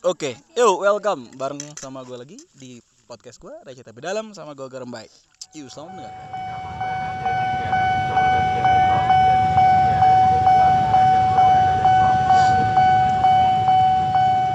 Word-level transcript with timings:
Oke, 0.00 0.32
yo 0.56 0.80
welcome 0.80 1.28
bareng 1.36 1.60
sama 1.76 2.00
gue 2.08 2.16
lagi 2.16 2.40
di 2.56 2.80
podcast 3.04 3.36
gue 3.36 3.52
Tapi 3.84 4.00
Dalam 4.00 4.32
sama 4.32 4.56
gue 4.56 4.64
Garam 4.64 4.88
Baik. 4.88 5.12
Yuk 5.52 5.68
selamat 5.68 5.92
mendengarkan. 5.92 6.28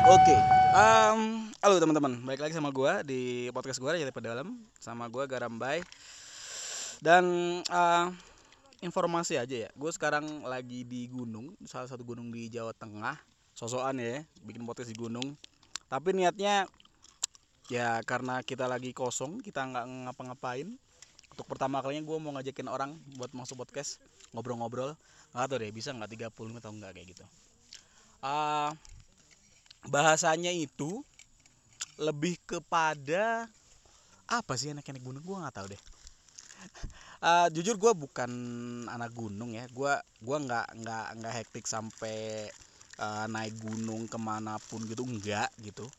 Oke, 0.09 0.33
em, 0.73 1.19
halo 1.61 1.77
teman-teman, 1.77 2.25
balik 2.25 2.41
lagi 2.41 2.57
sama 2.57 2.73
gue 2.73 3.05
di 3.05 3.21
podcast 3.53 3.77
gue 3.77 4.01
Tapi 4.01 4.21
Dalam 4.25 4.65
sama 4.81 5.05
gue 5.13 5.29
Garam 5.29 5.61
Baik. 5.61 5.85
Dan 6.97 7.25
eh, 7.61 8.05
informasi 8.81 9.37
aja 9.37 9.69
ya, 9.69 9.69
gue 9.77 9.91
sekarang 9.93 10.25
lagi 10.49 10.81
di 10.89 11.05
gunung, 11.05 11.53
salah 11.69 11.85
satu 11.85 12.01
gunung 12.01 12.33
di 12.33 12.49
Jawa 12.49 12.73
Tengah 12.73 13.34
sosokan 13.55 14.03
ya 14.03 14.21
bikin 14.43 14.67
podcast 14.67 14.91
di 14.91 14.99
gunung. 14.99 15.39
Tapi 15.87 16.11
niatnya 16.11 16.67
ya 17.71 18.03
karena 18.03 18.43
kita 18.43 18.67
lagi 18.67 18.91
kosong 18.91 19.39
kita 19.39 19.63
nggak 19.63 19.85
ngapa-ngapain. 20.11 20.67
Untuk 21.31 21.47
pertama 21.47 21.79
kalinya 21.79 22.03
gue 22.03 22.17
mau 22.19 22.31
ngajakin 22.35 22.67
orang 22.67 22.95
buat 23.15 23.31
masuk 23.31 23.63
podcast 23.63 24.03
ngobrol-ngobrol. 24.35 24.93
Nggak 25.31 25.47
tahu 25.47 25.57
deh 25.63 25.71
bisa 25.71 25.95
nggak 25.95 26.31
30 26.35 26.51
menit 26.51 26.61
atau 26.63 26.75
enggak 26.75 26.91
kayak 26.95 27.07
gitu. 27.15 27.25
Ah, 28.19 28.75
bahasanya 29.87 30.51
itu 30.51 31.03
lebih 31.95 32.35
kepada 32.43 33.47
apa 34.27 34.53
sih 34.59 34.75
anak-anak 34.75 34.99
gunung? 34.99 35.23
Gue 35.23 35.37
nggak 35.39 35.55
tahu 35.55 35.67
deh. 35.71 35.81
Ah, 37.25 37.49
jujur 37.49 37.73
gue 37.81 37.89
bukan 37.97 38.29
anak 38.85 39.09
gunung 39.17 39.57
ya. 39.57 39.65
Gue 39.73 39.89
gua 40.21 40.37
nggak 40.37 40.77
nggak 40.77 41.05
nggak 41.17 41.33
hektik 41.41 41.65
sampai 41.65 42.45
eh, 42.99 43.25
naik 43.29 43.55
gunung 43.59 44.07
ke 44.07 44.17
mana 44.19 44.59
pun 44.71 44.83
gitu 44.87 45.03
enggak 45.03 45.49
gitu. 45.59 45.91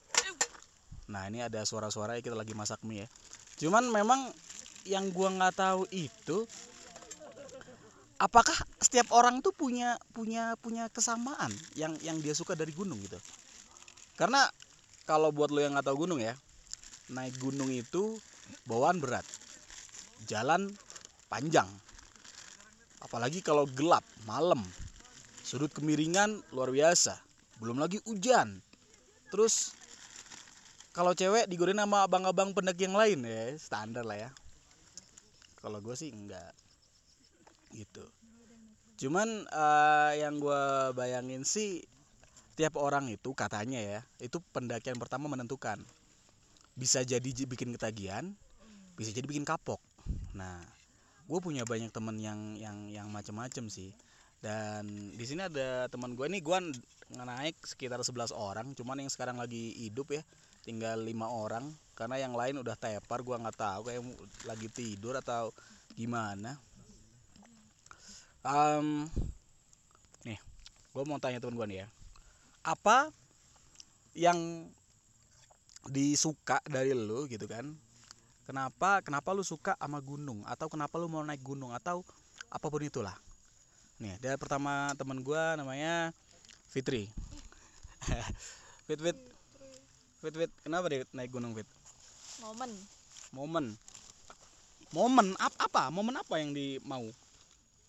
Nah 1.07 1.31
ini 1.31 1.43
ada 1.43 1.63
suara-suara 1.63 2.19
kita 2.19 2.35
lagi 2.35 2.53
masak 2.57 2.83
mie 2.83 3.07
ya. 3.07 3.09
Cuman 3.67 3.89
memang 3.89 4.35
yang 4.87 5.11
gua 5.15 5.31
nggak 5.33 5.55
tahu 5.57 5.83
itu 5.91 6.47
apakah 8.17 8.55
setiap 8.81 9.11
orang 9.13 9.43
tuh 9.45 9.53
punya 9.53 9.99
punya 10.17 10.57
punya 10.61 10.89
kesamaan 10.91 11.53
yang 11.79 11.95
yang 12.03 12.19
dia 12.19 12.35
suka 12.35 12.59
dari 12.59 12.75
gunung 12.75 12.99
gitu? 13.07 13.19
Karena 14.19 14.49
kalau 15.07 15.31
buat 15.31 15.53
lo 15.53 15.63
yang 15.63 15.79
nggak 15.79 15.87
tahu 15.87 16.09
gunung 16.09 16.19
ya 16.19 16.35
naik 17.07 17.39
gunung 17.39 17.71
itu 17.71 18.19
bawaan 18.67 18.99
berat 18.99 19.23
jalan 20.27 20.75
panjang. 21.31 21.69
Apalagi 22.99 23.45
kalau 23.45 23.69
gelap 23.71 24.03
malam 24.27 24.67
sudut 25.47 25.71
kemiringan 25.71 26.43
luar 26.51 26.75
biasa. 26.75 27.23
Belum 27.63 27.79
lagi 27.79 28.03
hujan. 28.03 28.59
Terus 29.31 29.79
kalau 30.91 31.15
cewek 31.15 31.47
digodain 31.47 31.79
sama 31.79 32.03
abang-abang 32.03 32.51
pendaki 32.51 32.91
yang 32.91 32.99
lain 32.99 33.23
ya 33.23 33.55
standar 33.55 34.03
lah 34.03 34.19
ya. 34.19 34.31
Kalau 35.63 35.79
gue 35.79 35.95
sih 35.95 36.11
enggak. 36.11 36.51
Gitu. 37.71 38.03
Cuman 39.07 39.47
eh, 39.47 40.13
yang 40.27 40.43
gue 40.43 40.63
bayangin 40.99 41.47
sih 41.47 41.87
tiap 42.59 42.75
orang 42.81 43.07
itu 43.13 43.31
katanya 43.37 43.79
ya 43.79 44.01
itu 44.19 44.43
pendakian 44.51 44.99
pertama 44.99 45.31
menentukan. 45.31 45.79
Bisa 46.75 47.07
jadi 47.07 47.23
bikin 47.23 47.71
ketagihan 47.79 48.35
bisa 48.99 49.13
jadi 49.13 49.29
bikin 49.29 49.47
kapok. 49.47 49.79
Nah 50.35 50.59
gue 51.29 51.39
punya 51.39 51.63
banyak 51.63 51.93
temen 51.95 52.19
yang 52.19 52.59
yang 52.59 52.91
yang 52.91 53.07
macem-macem 53.13 53.71
sih 53.71 53.95
dan 54.47 54.87
di 55.19 55.27
sini 55.27 55.43
ada 55.51 55.91
teman 55.91 56.15
gue 56.15 56.23
nih 56.31 56.39
gue 56.39 56.59
naik 57.19 57.59
sekitar 57.67 57.99
11 57.99 58.31
orang 58.31 58.79
cuman 58.79 59.03
yang 59.03 59.11
sekarang 59.11 59.43
lagi 59.43 59.75
hidup 59.75 60.15
ya 60.15 60.23
tinggal 60.67 60.99
lima 61.07 61.31
orang. 61.31 61.71
Karena 61.95 62.19
yang 62.19 62.35
lain 62.35 62.61
udah 62.61 62.75
tepar 62.75 63.23
gue 63.23 63.39
nggak 63.39 63.57
tahu 63.57 63.81
kayak 63.89 64.03
lagi 64.45 64.69
tidur 64.69 65.15
atau 65.17 65.55
gimana. 65.95 66.59
Em, 68.43 69.07
nih 70.27 70.39
gue 70.93 71.03
mau 71.07 71.23
tanya 71.23 71.39
teman 71.39 71.57
gue 71.57 71.67
nih 71.71 71.79
ya. 71.83 71.89
Apa 72.67 73.15
yang 74.19 74.69
disuka 75.87 76.59
dari 76.67 76.93
lu 76.93 77.31
gitu 77.31 77.47
kan? 77.47 77.71
Kenapa 78.45 79.01
kenapa 79.01 79.33
lu 79.33 79.47
suka 79.47 79.79
sama 79.79 80.03
gunung? 80.03 80.43
Atau 80.45 80.67
kenapa 80.67 80.99
lu 80.99 81.09
mau 81.09 81.23
naik 81.23 81.41
gunung? 81.41 81.73
Atau 81.73 82.03
apa 82.53 82.67
pun 82.69 82.83
itulah 82.83 83.15
nih 83.97 84.13
ada 84.21 84.37
pertama 84.37 84.93
teman 85.01 85.25
gua 85.25 85.57
namanya 85.57 86.13
Fitri. 86.69 87.09
Fit 88.87 89.01
Fit. 89.01 89.19
Fit 90.21 90.35
Fit. 90.37 90.53
Kenapa 90.61 90.93
dia 90.93 91.09
naik 91.17 91.33
gunung 91.33 91.57
Fit? 91.57 91.69
Momen. 92.45 92.71
Momen. 93.33 93.67
Momen 94.93 95.33
ap- 95.41 95.57
apa? 95.57 95.89
Momen 95.89 96.21
apa 96.21 96.37
yang 96.37 96.53
di 96.53 96.77
mau 96.85 97.03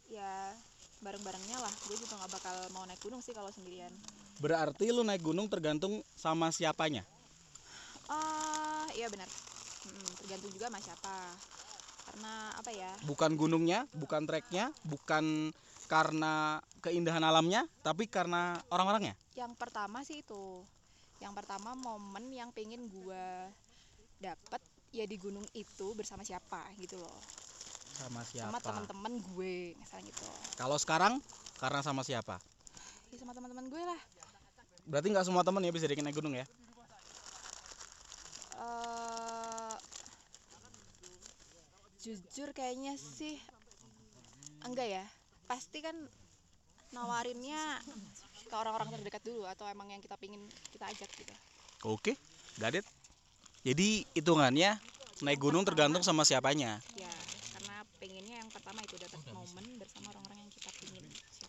ya 0.08 0.56
bareng-barengnya 1.04 1.58
lah. 1.60 1.74
Gue 1.86 2.00
juga 2.00 2.16
nggak 2.24 2.32
bakal 2.40 2.56
mau 2.72 2.88
naik 2.88 3.04
gunung 3.04 3.20
sih 3.20 3.36
kalau 3.36 3.52
sendirian. 3.52 3.92
Berarti 4.40 4.90
lu 4.90 5.04
naik 5.04 5.22
gunung 5.22 5.52
tergantung 5.52 6.00
sama 6.16 6.50
siapanya? 6.56 7.04
Ah 8.08 8.88
iya 8.96 9.12
benar. 9.12 9.28
Hmm, 9.84 10.12
tergantung 10.24 10.52
juga 10.56 10.72
sama 10.72 10.80
siapa. 10.80 11.16
Karena 12.08 12.34
apa 12.56 12.72
ya? 12.72 12.92
Bukan 13.04 13.36
gunungnya 13.36 13.84
bukan 13.92 14.24
treknya 14.24 14.72
bukan 14.88 15.52
karena 15.88 16.60
keindahan 16.84 17.24
alamnya 17.24 17.64
tapi 17.82 18.06
karena 18.06 18.60
orang-orangnya? 18.68 19.16
Yang 19.34 19.56
pertama 19.56 20.04
sih 20.04 20.22
itu. 20.22 20.62
Yang 21.24 21.34
pertama 21.44 21.74
momen 21.74 22.30
yang 22.30 22.52
pengen 22.54 22.86
gue 22.92 23.28
dapet 24.22 24.62
ya 24.94 25.08
di 25.08 25.18
gunung 25.18 25.48
itu 25.56 25.96
bersama 25.96 26.22
siapa 26.22 26.68
gitu 26.78 27.00
loh. 27.02 27.18
Sama 27.98 28.22
sama 28.22 28.60
siapa? 28.60 28.60
teman-teman 28.62 29.14
gue 29.34 29.74
misalnya 29.80 30.12
gitu. 30.14 30.28
Kalau 30.60 30.78
sekarang 30.78 31.18
karena 31.58 31.82
sama 31.82 32.06
siapa? 32.06 32.38
Ya 33.10 33.18
sama 33.18 33.34
teman-teman 33.34 33.72
gue 33.72 33.82
lah. 33.82 34.02
Berarti 34.86 35.08
nggak 35.10 35.26
semua 35.26 35.42
temen 35.42 35.64
ya 35.66 35.72
bisa 35.74 35.90
diajakin 35.90 36.06
naik 36.06 36.20
gunung 36.20 36.36
ya? 36.38 36.46
Eh 38.58 39.76
jujur 41.98 42.54
kayaknya 42.54 42.96
sih 42.96 43.36
enggak 44.64 44.88
ya 44.88 45.06
pasti 45.48 45.80
kan 45.82 45.96
nawarinnya 46.92 47.82
ke 48.48 48.56
orang-orang 48.56 48.96
terdekat 48.96 49.24
dulu 49.24 49.44
atau 49.48 49.68
emang 49.68 49.92
yang 49.92 50.00
kita 50.04 50.16
pingin 50.20 50.40
kita 50.72 50.88
ajak 50.88 51.10
gitu. 51.16 51.34
Oke 51.88 52.20
got 52.60 52.76
it 52.76 52.86
jadi 53.68 54.08
hitungannya 54.16 54.80
naik 55.24 55.40
gunung 55.44 55.68
tergantung 55.68 56.00
sama 56.06 56.24
siapanya. 56.24 56.80
Ya 56.96 57.12
karena 57.58 57.84
pengennya 58.00 58.36
yang 58.40 58.50
pertama 58.54 58.80
itu 58.80 58.96
dapat 58.96 59.20
momen 59.34 59.66
bersama 59.76 60.14
orang-orang 60.16 60.48
yang 60.48 60.52
kita 60.56 60.70
pingin. 60.80 61.04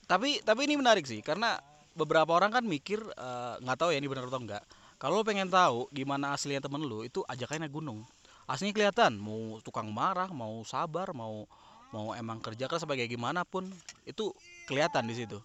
Tapi 0.09 0.30
tapi 0.42 0.60
ini 0.66 0.75
menarik 0.75 1.04
sih 1.06 1.20
karena 1.22 1.60
beberapa 1.94 2.34
orang 2.34 2.50
kan 2.50 2.65
mikir 2.66 2.98
eh, 2.98 3.54
nggak 3.62 3.78
tahu 3.78 3.91
ya 3.94 3.98
ini 4.03 4.10
benar 4.10 4.26
atau 4.26 4.41
enggak 4.41 4.65
kalau 4.98 5.22
pengen 5.22 5.47
tahu 5.47 5.86
gimana 5.94 6.34
aslinya 6.34 6.59
temen 6.59 6.82
lu 6.82 7.06
itu 7.06 7.22
ajak 7.30 7.54
aja 7.54 7.62
naik 7.62 7.75
gunung. 7.75 8.03
Aslinya 8.50 8.75
kelihatan 8.75 9.15
mau 9.20 9.62
tukang 9.62 9.92
marah 9.94 10.26
mau 10.32 10.65
sabar 10.66 11.15
mau 11.15 11.47
mau 11.91 12.12
emang 12.12 12.38
kerja 12.44 12.69
keras 12.69 12.84
sebagai 12.84 13.09
gimana 13.09 13.44
pun 13.49 13.65
itu 14.04 14.32
kelihatan 14.69 15.09
di 15.09 15.15
situ. 15.16 15.38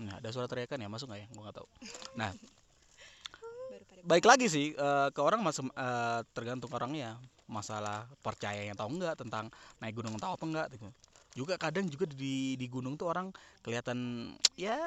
Nah 0.00 0.18
ada 0.18 0.28
suara 0.32 0.48
teriakan 0.48 0.80
ya 0.80 0.88
masuk 0.88 1.12
nggak 1.12 1.20
ya? 1.20 1.26
Gua 1.36 1.42
nggak 1.48 1.56
tahu. 1.60 1.68
Nah 2.16 2.30
baik 4.04 4.24
lagi 4.24 4.46
sih 4.48 4.72
eh, 4.72 5.08
ke 5.12 5.20
orang 5.20 5.44
mas 5.44 5.60
eh, 5.60 6.20
tergantung 6.32 6.72
orangnya. 6.72 7.20
Masalah 7.44 8.08
percayanya 8.24 8.72
atau 8.72 8.88
enggak 8.88 9.20
tentang 9.20 9.52
naik 9.76 10.00
gunung 10.00 10.16
tahu 10.16 10.32
apa 10.32 10.44
enggak 10.48 10.68
gitu. 10.76 10.88
juga 11.34 11.58
kadang 11.58 11.90
juga 11.90 12.06
di 12.06 12.54
di 12.54 12.66
gunung 12.70 12.94
tuh 12.94 13.10
orang 13.10 13.34
kelihatan 13.58 14.30
ya 14.54 14.78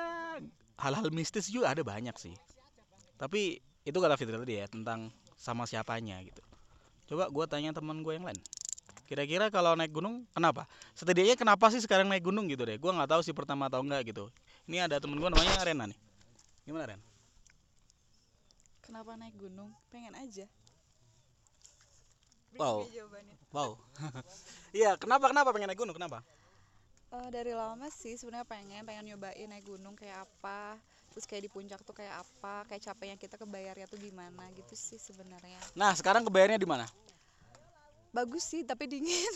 hal-hal 0.79 1.11
mistis 1.11 1.51
juga 1.51 1.75
ada 1.75 1.83
banyak 1.83 2.15
sih. 2.17 2.33
Tapi 3.19 3.59
itu 3.85 3.97
kata 3.99 4.15
Fitri 4.17 4.39
tadi 4.39 4.55
ya 4.57 4.65
tentang 4.65 5.11
sama 5.37 5.67
siapanya 5.69 6.17
gitu. 6.23 6.41
Coba 7.13 7.29
gue 7.29 7.45
tanya 7.45 7.75
teman 7.75 7.99
gue 8.01 8.15
yang 8.15 8.25
lain 8.25 8.39
kira-kira 9.07 9.47
kalau 9.47 9.73
naik 9.73 9.95
gunung 9.95 10.27
kenapa 10.35 10.67
setidaknya 10.91 11.39
kenapa 11.39 11.71
sih 11.71 11.79
sekarang 11.79 12.11
naik 12.11 12.27
gunung 12.27 12.45
gitu 12.51 12.67
deh 12.67 12.75
gue 12.75 12.91
nggak 12.91 13.07
tahu 13.07 13.21
sih 13.23 13.31
pertama 13.31 13.71
atau 13.71 13.79
enggak 13.79 14.11
gitu 14.11 14.27
ini 14.67 14.83
ada 14.83 14.99
temen 14.99 15.15
gue 15.15 15.29
namanya 15.31 15.63
Rena 15.63 15.87
nih 15.87 15.97
gimana 16.67 16.93
Ren 16.93 17.01
Kenapa 18.87 19.19
naik 19.19 19.35
gunung? 19.35 19.75
Pengen 19.91 20.15
aja. 20.15 20.47
Wow. 22.55 22.87
Wow. 23.51 23.75
Iya, 24.71 24.95
kenapa 24.95 25.27
kenapa 25.27 25.51
pengen 25.51 25.67
naik 25.67 25.79
gunung? 25.83 25.91
Kenapa? 25.91 26.23
Eh, 27.07 27.29
dari 27.31 27.51
lama 27.51 27.87
sih 27.91 28.15
sebenarnya 28.15 28.47
pengen 28.47 28.83
pengen 28.87 29.11
nyobain 29.11 29.47
naik 29.47 29.63
gunung 29.63 29.95
kayak 29.95 30.27
apa 30.27 30.75
terus 31.11 31.23
kayak 31.23 31.47
di 31.47 31.51
puncak 31.51 31.79
tuh 31.83 31.95
kayak 31.95 32.19
apa 32.19 32.67
kayak 32.67 32.83
capeknya 32.83 33.15
kita 33.15 33.39
kebayarnya 33.39 33.87
tuh 33.87 33.95
gimana 33.95 34.43
gitu 34.51 34.75
sih 34.75 34.99
sebenarnya 34.99 35.55
Nah, 35.71 35.95
sekarang 35.95 36.27
kebayarnya 36.27 36.59
di 36.59 36.67
mana? 36.67 36.83
Bagus 38.15 38.43
sih 38.47 38.63
tapi 38.63 38.87
dingin. 38.87 39.35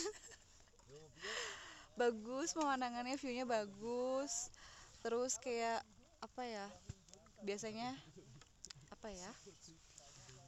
Bagus 1.92 2.56
pemandangannya 2.56 3.20
viewnya 3.20 3.44
bagus. 3.44 4.48
Terus 5.04 5.36
kayak 5.36 5.84
apa 6.24 6.42
ya 6.46 6.66
biasanya 7.44 7.92
apa 8.88 9.12
ya 9.12 9.30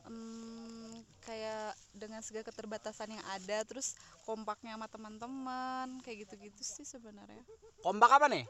Em, 0.05 1.00
kayak 1.25 1.73
dengan 1.97 2.21
segala 2.21 2.44
keterbatasan 2.44 3.17
yang 3.17 3.25
ada 3.32 3.65
terus 3.65 3.97
kompaknya 4.29 4.76
sama 4.76 4.88
teman-teman 4.88 5.88
kayak 6.05 6.29
gitu-gitu 6.29 6.61
sih 6.61 6.85
sebenarnya. 6.85 7.41
Kompak 7.81 8.21
apa 8.21 8.29
nih? 8.29 8.44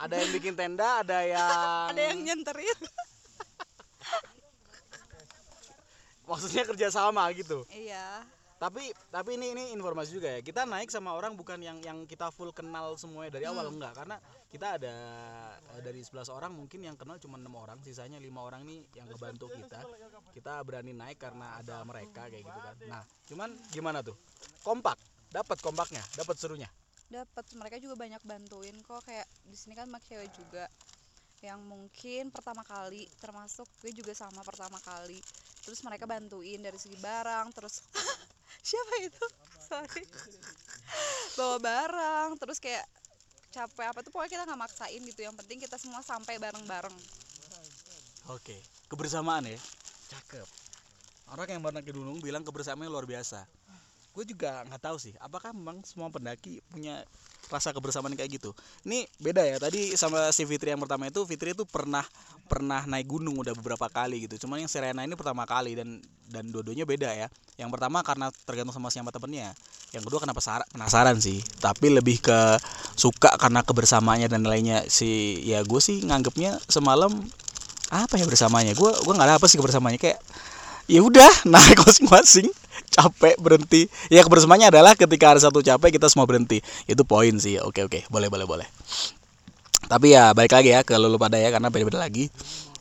Ada 0.00 0.24
yang 0.24 0.30
bikin 0.32 0.56
tenda 0.56 1.04
ada 1.04 1.20
yang 1.28 1.88
ada 1.92 2.02
yang 2.08 2.18
nyenterin 2.24 2.78
maksudnya 6.28 6.64
kerja 6.64 6.88
sama 6.92 7.28
gitu. 7.36 7.64
Iya. 7.72 8.24
Tapi 8.54 8.94
tapi 9.12 9.36
ini 9.36 9.52
ini 9.52 9.64
informasi 9.76 10.16
juga 10.16 10.30
ya. 10.30 10.40
Kita 10.40 10.64
naik 10.64 10.88
sama 10.88 11.12
orang 11.12 11.34
bukan 11.34 11.58
yang 11.60 11.76
yang 11.84 12.06
kita 12.08 12.30
full 12.32 12.54
kenal 12.54 12.94
semuanya 12.96 13.36
dari 13.36 13.44
awal 13.50 13.68
enggak. 13.68 13.92
Karena 13.92 14.16
kita 14.48 14.80
ada 14.80 14.94
eh, 15.74 15.82
dari 15.82 16.00
11 16.00 16.32
orang 16.32 16.54
mungkin 16.54 16.80
yang 16.86 16.96
kenal 16.96 17.18
cuma 17.18 17.36
enam 17.36 17.52
orang. 17.58 17.82
Sisanya 17.82 18.16
lima 18.22 18.46
orang 18.46 18.64
nih 18.64 18.80
yang 18.96 19.10
ngebantu 19.10 19.50
kita. 19.52 19.84
Kita 20.32 20.64
berani 20.64 20.94
naik 20.94 21.20
karena 21.20 21.60
ada 21.60 21.82
mereka 21.84 22.30
kayak 22.30 22.40
gitu 22.46 22.60
kan. 22.62 22.74
Nah 22.88 23.02
cuman 23.28 23.50
gimana 23.74 24.00
tuh? 24.00 24.16
Kompak. 24.62 24.96
Dapat 25.28 25.58
kompaknya 25.60 26.00
dapat 26.14 26.38
serunya. 26.38 26.70
Dapat. 27.10 27.58
Mereka 27.58 27.82
juga 27.82 27.98
banyak 27.98 28.22
bantuin 28.22 28.76
kok. 28.86 29.02
Kayak 29.02 29.26
di 29.44 29.58
sini 29.58 29.74
kan 29.74 29.90
sama 29.90 29.98
cewek 29.98 30.30
juga. 30.30 30.70
Yang 31.44 31.60
mungkin 31.68 32.32
pertama 32.32 32.64
kali 32.64 33.04
termasuk 33.20 33.68
gue 33.84 33.92
juga 33.92 34.16
sama 34.16 34.40
pertama 34.40 34.80
kali 34.80 35.20
terus 35.64 35.80
mereka 35.82 36.04
bantuin 36.04 36.60
dari 36.60 36.76
segi 36.76 37.00
barang 37.00 37.46
terus 37.56 37.80
siapa 38.68 38.94
itu 39.00 39.26
sorry 39.64 40.04
bawa 41.34 41.56
barang 41.58 42.28
terus 42.38 42.60
kayak 42.60 42.84
capek 43.50 43.86
apa 43.90 44.00
tuh 44.04 44.10
pokoknya 44.12 44.30
kita 44.38 44.44
nggak 44.44 44.60
maksain 44.60 45.02
gitu 45.02 45.20
yang 45.24 45.34
penting 45.34 45.58
kita 45.62 45.80
semua 45.80 46.04
sampai 46.04 46.36
bareng-bareng 46.38 46.94
Oke, 48.32 48.56
kebersamaan 48.88 49.44
ya. 49.44 49.60
Cakep. 50.08 50.48
Orang 51.28 51.44
yang 51.44 51.60
pernah 51.60 51.84
ke 51.84 51.92
gunung 51.92 52.24
bilang 52.24 52.40
kebersamaan 52.40 52.88
luar 52.88 53.04
biasa. 53.04 53.44
Gue 54.16 54.24
juga 54.24 54.64
nggak 54.64 54.80
tahu 54.80 54.96
sih, 54.96 55.12
apakah 55.20 55.52
memang 55.52 55.84
semua 55.84 56.08
pendaki 56.08 56.64
punya 56.72 57.04
rasa 57.50 57.72
kebersamaan 57.72 58.14
kayak 58.16 58.40
gitu. 58.40 58.50
Ini 58.86 59.08
beda 59.20 59.42
ya. 59.44 59.56
Tadi 59.60 59.96
sama 59.96 60.30
si 60.30 60.44
Fitri 60.44 60.72
yang 60.72 60.82
pertama 60.82 61.08
itu, 61.08 61.24
Fitri 61.28 61.52
itu 61.52 61.64
pernah 61.64 62.04
pernah 62.44 62.84
naik 62.84 63.08
gunung 63.08 63.40
udah 63.40 63.56
beberapa 63.56 63.88
kali 63.88 64.28
gitu. 64.28 64.44
Cuman 64.44 64.64
yang 64.64 64.70
Serena 64.70 65.00
ini 65.02 65.16
pertama 65.16 65.48
kali 65.48 65.76
dan 65.76 66.00
dan 66.28 66.48
dua-duanya 66.48 66.84
beda 66.84 67.10
ya. 67.12 67.28
Yang 67.56 67.70
pertama 67.76 68.04
karena 68.04 68.28
tergantung 68.44 68.74
sama 68.74 68.92
siapa 68.92 69.10
temennya. 69.12 69.56
Yang 69.94 70.10
kedua 70.10 70.18
karena 70.24 70.34
pesara- 70.34 70.68
penasaran 70.72 71.16
sih. 71.22 71.40
Tapi 71.62 71.94
lebih 71.94 72.20
ke 72.20 72.38
suka 72.98 73.32
karena 73.38 73.64
kebersamaannya 73.64 74.28
dan 74.28 74.42
lainnya. 74.44 74.84
Si 74.90 75.40
ya 75.46 75.62
gue 75.62 75.80
sih 75.80 76.02
nganggepnya 76.04 76.58
semalam 76.68 77.12
apa 77.94 78.18
ya 78.18 78.26
bersamanya 78.26 78.72
gue 78.74 78.90
gue 78.90 79.12
nggak 79.12 79.28
ada 79.28 79.36
apa 79.38 79.46
sih 79.46 79.60
kebersamaannya 79.60 80.00
kayak 80.00 80.18
ya 80.90 81.00
udah 81.02 81.32
naik 81.52 81.80
masing-masing 81.80 82.48
capek 82.94 83.34
berhenti. 83.38 83.90
Ya 84.10 84.22
kebersamaannya 84.22 84.70
adalah 84.70 84.94
ketika 84.94 85.34
ada 85.34 85.40
satu 85.42 85.60
capek 85.60 85.98
kita 85.98 86.06
semua 86.10 86.26
berhenti. 86.28 86.62
Itu 86.86 87.02
poin 87.02 87.34
sih. 87.42 87.58
Oke 87.58 87.82
oke. 87.86 88.06
Boleh 88.10 88.30
boleh 88.30 88.46
boleh. 88.46 88.68
Tapi 89.84 90.16
ya 90.16 90.32
balik 90.32 90.54
lagi 90.54 90.70
ya 90.72 90.80
ke 90.86 90.96
lulu 90.96 91.18
pada 91.20 91.36
ya 91.36 91.50
karena 91.50 91.68
beda-beda 91.68 92.00
lagi. 92.00 92.30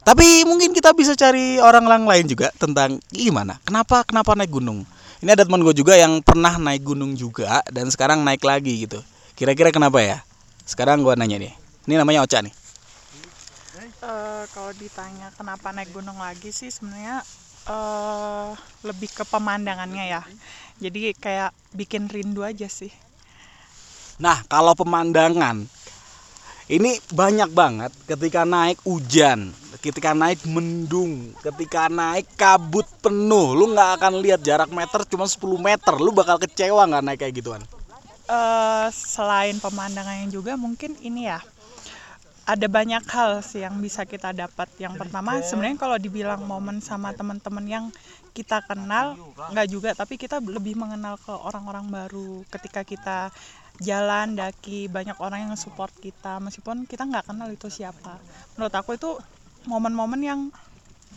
Tapi 0.04 0.44
mungkin 0.44 0.76
kita 0.76 0.92
bisa 0.92 1.16
cari 1.16 1.58
orang-orang 1.64 2.04
lain 2.04 2.26
juga 2.28 2.52
tentang 2.60 3.00
gimana? 3.10 3.58
Kenapa 3.64 4.04
kenapa 4.04 4.36
naik 4.36 4.52
gunung? 4.52 4.84
Ini 5.24 5.32
ada 5.32 5.48
teman 5.48 5.64
gue 5.64 5.72
juga 5.72 5.96
yang 5.96 6.20
pernah 6.20 6.60
naik 6.60 6.84
gunung 6.84 7.16
juga 7.16 7.64
dan 7.72 7.88
sekarang 7.88 8.28
naik 8.28 8.44
lagi 8.44 8.84
gitu. 8.84 9.00
Kira-kira 9.40 9.72
kenapa 9.72 10.04
ya? 10.04 10.20
Sekarang 10.68 11.00
gue 11.00 11.16
nanya 11.16 11.40
nih 11.40 11.64
ini 11.88 11.96
namanya 12.00 12.24
Ocha 12.24 12.40
nih. 12.40 12.54
Eh, 14.04 14.44
kalau 14.52 14.72
ditanya 14.76 15.32
kenapa 15.36 15.72
naik 15.72 15.96
gunung 15.96 16.20
lagi 16.20 16.52
sih 16.52 16.68
sebenarnya 16.68 17.24
eh 17.68 18.52
lebih 18.84 19.10
ke 19.18 19.24
pemandangannya 19.24 20.06
ya. 20.12 20.22
Jadi 20.84 21.16
kayak 21.16 21.52
bikin 21.72 22.12
rindu 22.12 22.44
aja 22.44 22.68
sih. 22.68 22.92
Nah, 24.24 24.38
kalau 24.48 24.74
pemandangan 24.78 25.58
ini 26.72 26.92
banyak 27.12 27.50
banget 27.52 27.92
ketika 28.10 28.42
naik 28.48 28.80
hujan, 28.88 29.52
ketika 29.84 30.12
naik 30.16 30.40
mendung, 30.48 31.36
ketika 31.44 31.92
naik 31.92 32.28
kabut 32.40 32.88
penuh, 33.04 33.52
lu 33.58 33.66
nggak 33.76 33.90
akan 34.00 34.14
lihat 34.24 34.42
jarak 34.48 34.70
meter 34.72 35.04
cuma 35.12 35.26
10 35.28 35.60
meter, 35.60 35.94
lu 36.00 36.12
bakal 36.16 36.38
kecewa 36.40 36.82
nggak 36.88 37.04
naik 37.04 37.20
kayak 37.22 37.36
gituan. 37.40 37.64
eh 38.32 38.88
selain 38.94 39.60
pemandangannya 39.60 40.28
juga 40.32 40.56
mungkin 40.56 40.96
ini 41.04 41.28
ya 41.28 41.40
ada 42.44 42.68
banyak 42.68 43.04
hal 43.08 43.40
sih 43.40 43.64
yang 43.64 43.80
bisa 43.80 44.04
kita 44.04 44.36
dapat. 44.36 44.68
Yang 44.76 45.00
pertama 45.00 45.40
sebenarnya 45.40 45.80
kalau 45.80 45.96
dibilang 45.96 46.44
momen 46.44 46.84
sama 46.84 47.16
teman-teman 47.16 47.66
yang 47.68 47.86
kita 48.36 48.60
kenal 48.68 49.16
nggak 49.54 49.68
juga, 49.72 49.96
tapi 49.96 50.20
kita 50.20 50.44
lebih 50.44 50.76
mengenal 50.76 51.16
ke 51.22 51.32
orang-orang 51.32 51.88
baru 51.88 52.44
ketika 52.52 52.84
kita 52.84 53.18
jalan 53.82 54.38
daki 54.38 54.86
banyak 54.92 55.18
orang 55.18 55.50
yang 55.50 55.56
support 55.58 55.90
kita 55.98 56.38
meskipun 56.38 56.84
kita 56.84 57.08
nggak 57.08 57.32
kenal 57.32 57.48
itu 57.48 57.72
siapa. 57.72 58.20
Menurut 58.60 58.76
aku 58.76 59.00
itu 59.00 59.16
momen-momen 59.64 60.22
yang 60.22 60.42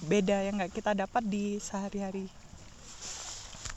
beda 0.06 0.46
yang 0.46 0.62
nggak 0.62 0.72
kita 0.72 0.94
dapat 0.94 1.26
di 1.26 1.58
sehari-hari. 1.58 2.45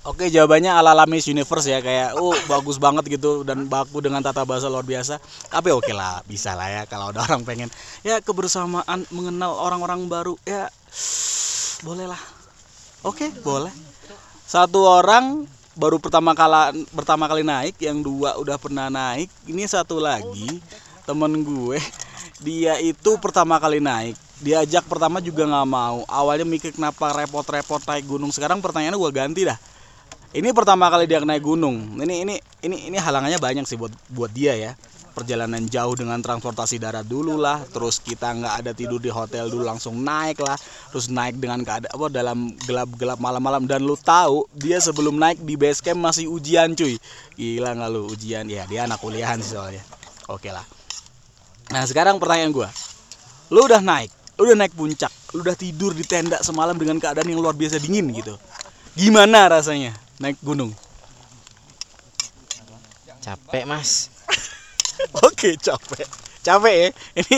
Oke, 0.07 0.31
jawabannya 0.31 0.71
ala 0.71 1.03
Miss 1.11 1.27
Universe 1.27 1.67
ya 1.67 1.83
kayak 1.83 2.15
oh 2.15 2.31
bagus 2.47 2.79
banget 2.79 3.19
gitu 3.19 3.43
dan 3.43 3.67
baku 3.67 3.99
dengan 3.99 4.23
tata 4.23 4.47
bahasa 4.47 4.71
luar 4.71 4.87
biasa. 4.87 5.19
Tapi 5.51 5.75
oke 5.75 5.91
lah, 5.91 6.23
bisa 6.23 6.55
lah 6.55 6.71
ya 6.71 6.81
kalau 6.87 7.11
ada 7.11 7.19
orang 7.27 7.43
pengen 7.43 7.67
ya 7.99 8.23
kebersamaan 8.23 9.03
mengenal 9.11 9.59
orang-orang 9.59 10.07
baru 10.07 10.39
ya 10.47 10.71
boleh 11.83 12.07
lah. 12.07 12.21
Oke, 13.03 13.27
boleh. 13.43 13.75
Satu 14.47 14.87
orang 14.87 15.43
baru 15.75 15.99
pertama 15.99 16.31
kali 16.31 16.87
pertama 16.95 17.27
kali 17.27 17.43
naik, 17.43 17.75
yang 17.83 17.99
dua 17.99 18.39
udah 18.39 18.55
pernah 18.55 18.87
naik. 18.87 19.27
Ini 19.51 19.67
satu 19.67 19.99
lagi 19.99 20.63
temen 21.03 21.43
gue, 21.43 21.75
dia 22.39 22.79
itu 22.79 23.19
pertama 23.19 23.59
kali 23.59 23.83
naik. 23.83 24.15
Diajak 24.39 24.87
pertama 24.87 25.19
juga 25.19 25.43
nggak 25.43 25.67
mau. 25.67 26.07
Awalnya 26.07 26.47
mikir 26.47 26.71
kenapa 26.71 27.11
repot-repot 27.11 27.83
naik 27.83 28.07
gunung. 28.07 28.31
Sekarang 28.31 28.63
pertanyaannya 28.63 28.95
gue 28.95 29.11
ganti 29.11 29.43
dah. 29.43 29.59
Ini 30.29 30.53
pertama 30.53 30.85
kali 30.93 31.09
dia 31.09 31.17
naik 31.25 31.41
gunung. 31.41 31.97
Ini 31.97 32.21
ini 32.21 32.35
ini 32.61 32.77
ini 32.93 32.97
halangannya 33.01 33.41
banyak 33.41 33.65
sih 33.65 33.81
buat 33.81 33.89
buat 34.13 34.29
dia 34.29 34.53
ya. 34.53 34.71
Perjalanan 35.17 35.65
jauh 35.65 35.97
dengan 35.97 36.21
transportasi 36.21 36.77
darat 36.77 37.01
dulu 37.01 37.33
lah, 37.33 37.65
terus 37.73 37.97
kita 37.97 38.29
nggak 38.37 38.53
ada 38.61 38.71
tidur 38.77 39.01
di 39.01 39.09
hotel 39.09 39.49
dulu 39.49 39.65
langsung 39.65 39.97
naik 40.05 40.37
lah, 40.37 40.53
terus 40.93 41.09
naik 41.09 41.41
dengan 41.41 41.65
keadaan 41.65 41.91
apa 41.91 42.07
dalam 42.13 42.53
gelap-gelap 42.61 43.17
malam-malam 43.17 43.65
dan 43.65 43.81
lu 43.81 43.97
tahu 43.97 44.45
dia 44.53 44.77
sebelum 44.77 45.17
naik 45.17 45.41
di 45.41 45.57
base 45.57 45.81
camp 45.81 45.97
masih 45.97 46.29
ujian 46.29 46.77
cuy. 46.77 47.01
Gila 47.33 47.73
nggak 47.73 47.89
lu 47.89 48.05
ujian 48.05 48.45
ya 48.45 48.69
dia 48.69 48.85
anak 48.85 49.01
kuliahan 49.01 49.41
sih 49.41 49.57
soalnya. 49.57 49.81
Oke 50.29 50.53
lah. 50.53 50.63
Nah 51.73 51.89
sekarang 51.89 52.21
pertanyaan 52.21 52.53
gua, 52.53 52.69
lu 53.49 53.65
udah 53.65 53.81
naik, 53.81 54.13
lu 54.37 54.45
udah 54.45 54.61
naik 54.61 54.77
puncak, 54.77 55.09
lu 55.33 55.41
udah 55.41 55.57
tidur 55.57 55.97
di 55.97 56.05
tenda 56.05 56.37
semalam 56.45 56.77
dengan 56.77 57.01
keadaan 57.01 57.27
yang 57.27 57.41
luar 57.41 57.57
biasa 57.57 57.81
dingin 57.81 58.13
gitu. 58.13 58.37
Gimana 58.93 59.49
rasanya 59.49 60.08
naik 60.19 60.37
gunung? 60.43 60.75
capek 63.19 63.67
mas 63.67 64.07
Oke 65.27 65.55
capek, 65.55 66.07
capek 66.43 66.75
ya. 66.75 66.89
Ini 67.23 67.37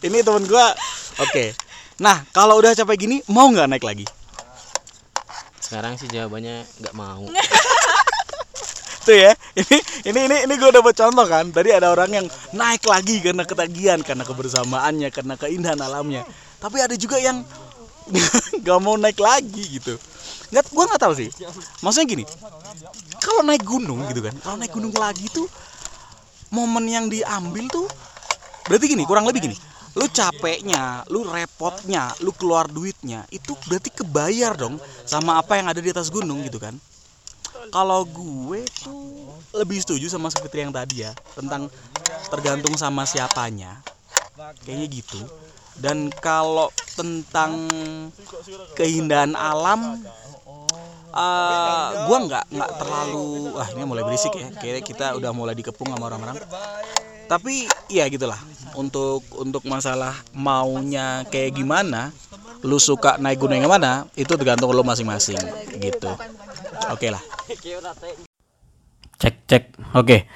ini 0.06 0.18
temen 0.20 0.44
gua. 0.44 0.76
Oke. 1.24 1.56
Nah 1.96 2.28
kalau 2.32 2.60
udah 2.60 2.76
capek 2.76 3.08
gini 3.08 3.16
mau 3.32 3.48
nggak 3.48 3.68
naik 3.72 3.84
lagi? 3.84 4.06
sekarang 5.66 5.98
sih 5.98 6.06
jawabannya 6.06 6.62
nggak 6.78 6.94
mau 6.94 7.26
Tuh 9.06 9.14
ya. 9.14 9.38
Ini 9.54 9.76
ini 10.10 10.20
ini 10.26 10.36
ini 10.50 10.54
gue 10.58 10.70
dapat 10.74 10.90
contoh 10.98 11.22
kan. 11.30 11.46
Tadi 11.54 11.70
ada 11.70 11.94
orang 11.94 12.10
yang 12.10 12.26
naik 12.50 12.82
lagi 12.90 13.22
karena 13.22 13.46
ketagihan, 13.46 14.02
karena 14.02 14.26
kebersamaannya, 14.26 15.14
karena 15.14 15.38
keindahan 15.38 15.78
alamnya. 15.78 16.26
Tapi 16.58 16.82
ada 16.82 16.90
juga 16.98 17.14
yang 17.22 17.46
nggak 18.58 18.78
mau 18.82 18.98
naik 18.98 19.22
lagi 19.22 19.78
gitu. 19.78 19.94
Nggak, 20.52 20.64
gue 20.70 20.84
nggak 20.86 21.02
tahu 21.02 21.14
sih. 21.18 21.28
Maksudnya 21.82 22.06
gini, 22.06 22.24
kalau 23.18 23.42
naik 23.42 23.62
gunung 23.66 24.06
gitu 24.06 24.22
kan, 24.22 24.34
kalau 24.38 24.56
naik 24.58 24.72
gunung 24.74 24.94
lagi 24.94 25.26
tuh 25.30 25.50
momen 26.54 26.86
yang 26.86 27.06
diambil 27.10 27.66
tuh 27.70 27.86
berarti 28.66 28.86
gini, 28.94 29.02
kurang 29.06 29.26
lebih 29.26 29.50
gini. 29.50 29.56
Lu 29.96 30.06
capeknya, 30.12 31.02
lu 31.08 31.24
repotnya, 31.24 32.12
lu 32.20 32.30
keluar 32.36 32.68
duitnya, 32.68 33.24
itu 33.32 33.56
berarti 33.64 33.90
kebayar 33.90 34.52
dong 34.54 34.76
sama 35.08 35.40
apa 35.40 35.56
yang 35.58 35.66
ada 35.72 35.80
di 35.80 35.90
atas 35.90 36.12
gunung 36.12 36.44
gitu 36.44 36.60
kan. 36.60 36.76
Kalau 37.72 38.06
gue 38.06 38.70
tuh 38.84 39.34
lebih 39.56 39.80
setuju 39.82 40.06
sama 40.06 40.30
seperti 40.30 40.62
yang 40.62 40.70
tadi 40.70 41.02
ya 41.02 41.16
tentang 41.34 41.66
tergantung 42.30 42.76
sama 42.78 43.02
siapanya. 43.08 43.82
Kayaknya 44.62 44.86
gitu. 44.92 45.20
Dan 45.76 46.12
kalau 46.20 46.70
tentang 46.96 47.52
keindahan 48.76 49.36
alam 49.36 50.00
eh 51.16 51.88
gue 52.04 52.18
nggak 52.28 52.44
nggak 52.52 52.70
terlalu 52.76 53.56
ah 53.56 53.68
ini 53.72 53.82
mulai 53.88 54.04
berisik 54.04 54.36
ya. 54.36 54.52
kayaknya 54.52 54.82
kita 54.84 55.06
udah 55.16 55.30
mulai 55.32 55.56
dikepung 55.56 55.88
sama 55.88 56.12
orang-orang. 56.12 56.36
Tapi 57.26 57.66
ya 57.88 58.04
gitulah. 58.06 58.38
Untuk 58.76 59.24
untuk 59.40 59.64
masalah 59.64 60.12
maunya 60.36 61.24
kayak 61.32 61.56
gimana 61.56 62.12
lu 62.60 62.76
suka 62.76 63.16
naik 63.16 63.40
gunung 63.40 63.56
yang 63.56 63.72
mana 63.72 64.04
itu 64.12 64.28
tergantung 64.36 64.68
lu 64.70 64.84
masing-masing 64.84 65.40
gitu. 65.80 66.12
Oke 66.92 67.08
lah. 67.08 67.22
Cek 69.16 69.34
cek. 69.48 69.64
Oke 69.96 70.28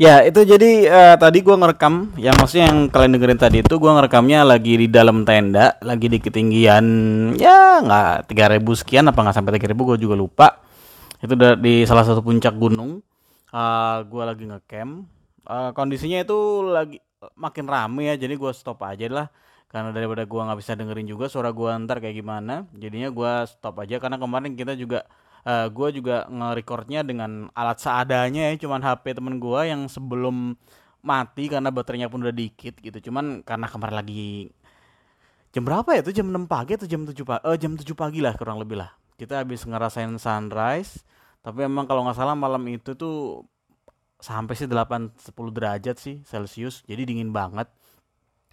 ya 0.00 0.24
itu 0.24 0.40
jadi 0.48 0.70
eh, 0.88 1.16
tadi 1.20 1.44
gua 1.44 1.60
ngerekam 1.60 2.16
yang 2.16 2.32
maksudnya 2.40 2.72
yang 2.72 2.88
kalian 2.88 3.12
dengerin 3.20 3.40
tadi 3.40 3.56
itu 3.60 3.74
gua 3.76 4.00
ngerekamnya 4.00 4.48
lagi 4.48 4.80
di 4.80 4.88
dalam 4.88 5.28
tenda 5.28 5.76
lagi 5.84 6.08
di 6.08 6.16
ketinggian 6.16 6.84
ya 7.36 7.84
nggak 7.84 8.32
3000 8.32 8.80
sekian 8.80 9.04
apa 9.12 9.20
nggak 9.20 9.36
sampai 9.36 9.60
3000 9.60 9.76
gue 9.76 9.98
juga 10.00 10.16
lupa. 10.16 10.48
Itu 11.20 11.36
di 11.36 11.84
salah 11.84 12.08
satu 12.08 12.24
puncak 12.24 12.56
gunung 12.56 13.04
Eh, 13.50 13.96
gua 14.06 14.30
lagi 14.30 14.46
ngecamp. 14.46 15.10
Eh, 15.50 15.70
kondisinya 15.74 16.22
itu 16.22 16.38
lagi 16.70 16.98
makin 17.34 17.66
rame 17.66 18.06
ya 18.06 18.14
jadi 18.14 18.38
gua 18.38 18.54
stop 18.54 18.78
aja 18.86 19.10
lah. 19.10 19.26
Karena 19.66 19.90
daripada 19.90 20.22
gua 20.26 20.46
nggak 20.50 20.58
bisa 20.62 20.72
dengerin 20.78 21.06
juga 21.10 21.26
suara 21.26 21.50
gua 21.50 21.74
ntar 21.82 21.98
kayak 21.98 22.14
gimana 22.22 22.66
jadinya 22.78 23.10
gua 23.10 23.42
stop 23.50 23.82
aja. 23.82 23.98
Karena 23.98 24.22
kemarin 24.22 24.54
kita 24.54 24.78
juga 24.78 25.02
eh 25.46 25.66
gue 25.72 25.88
juga 25.96 26.28
nge-recordnya 26.28 27.00
dengan 27.00 27.48
alat 27.56 27.80
seadanya 27.80 28.52
ya 28.52 28.54
cuman 28.60 28.80
HP 28.84 29.16
temen 29.16 29.40
gua 29.40 29.64
yang 29.64 29.88
sebelum 29.88 30.56
mati 31.00 31.48
karena 31.48 31.72
baterainya 31.72 32.12
pun 32.12 32.20
udah 32.20 32.34
dikit 32.34 32.76
gitu. 32.80 33.10
Cuman 33.10 33.40
karena 33.40 33.66
kemarin 33.68 33.96
lagi 34.04 34.52
jam 35.52 35.64
berapa 35.64 35.88
ya? 35.96 36.00
Itu 36.04 36.12
jam 36.12 36.28
6 36.28 36.44
pagi 36.44 36.76
atau 36.76 36.88
jam 36.88 37.08
7 37.08 37.16
pagi 37.24 37.42
eh 37.48 37.56
jam 37.56 37.72
7 37.76 37.84
pagi 37.96 38.20
lah 38.20 38.36
kurang 38.36 38.60
lebih 38.60 38.80
lah. 38.80 38.92
Kita 39.16 39.40
habis 39.40 39.64
ngerasain 39.64 40.12
sunrise 40.20 41.04
tapi 41.40 41.64
emang 41.64 41.88
kalau 41.88 42.04
nggak 42.04 42.16
salah 42.20 42.36
malam 42.36 42.60
itu 42.68 42.92
tuh 42.92 43.48
sampai 44.20 44.52
sih 44.52 44.68
8 44.68 45.16
10 45.16 45.56
derajat 45.56 45.96
sih 45.96 46.20
Celcius 46.28 46.84
jadi 46.84 47.08
dingin 47.08 47.32
banget 47.32 47.72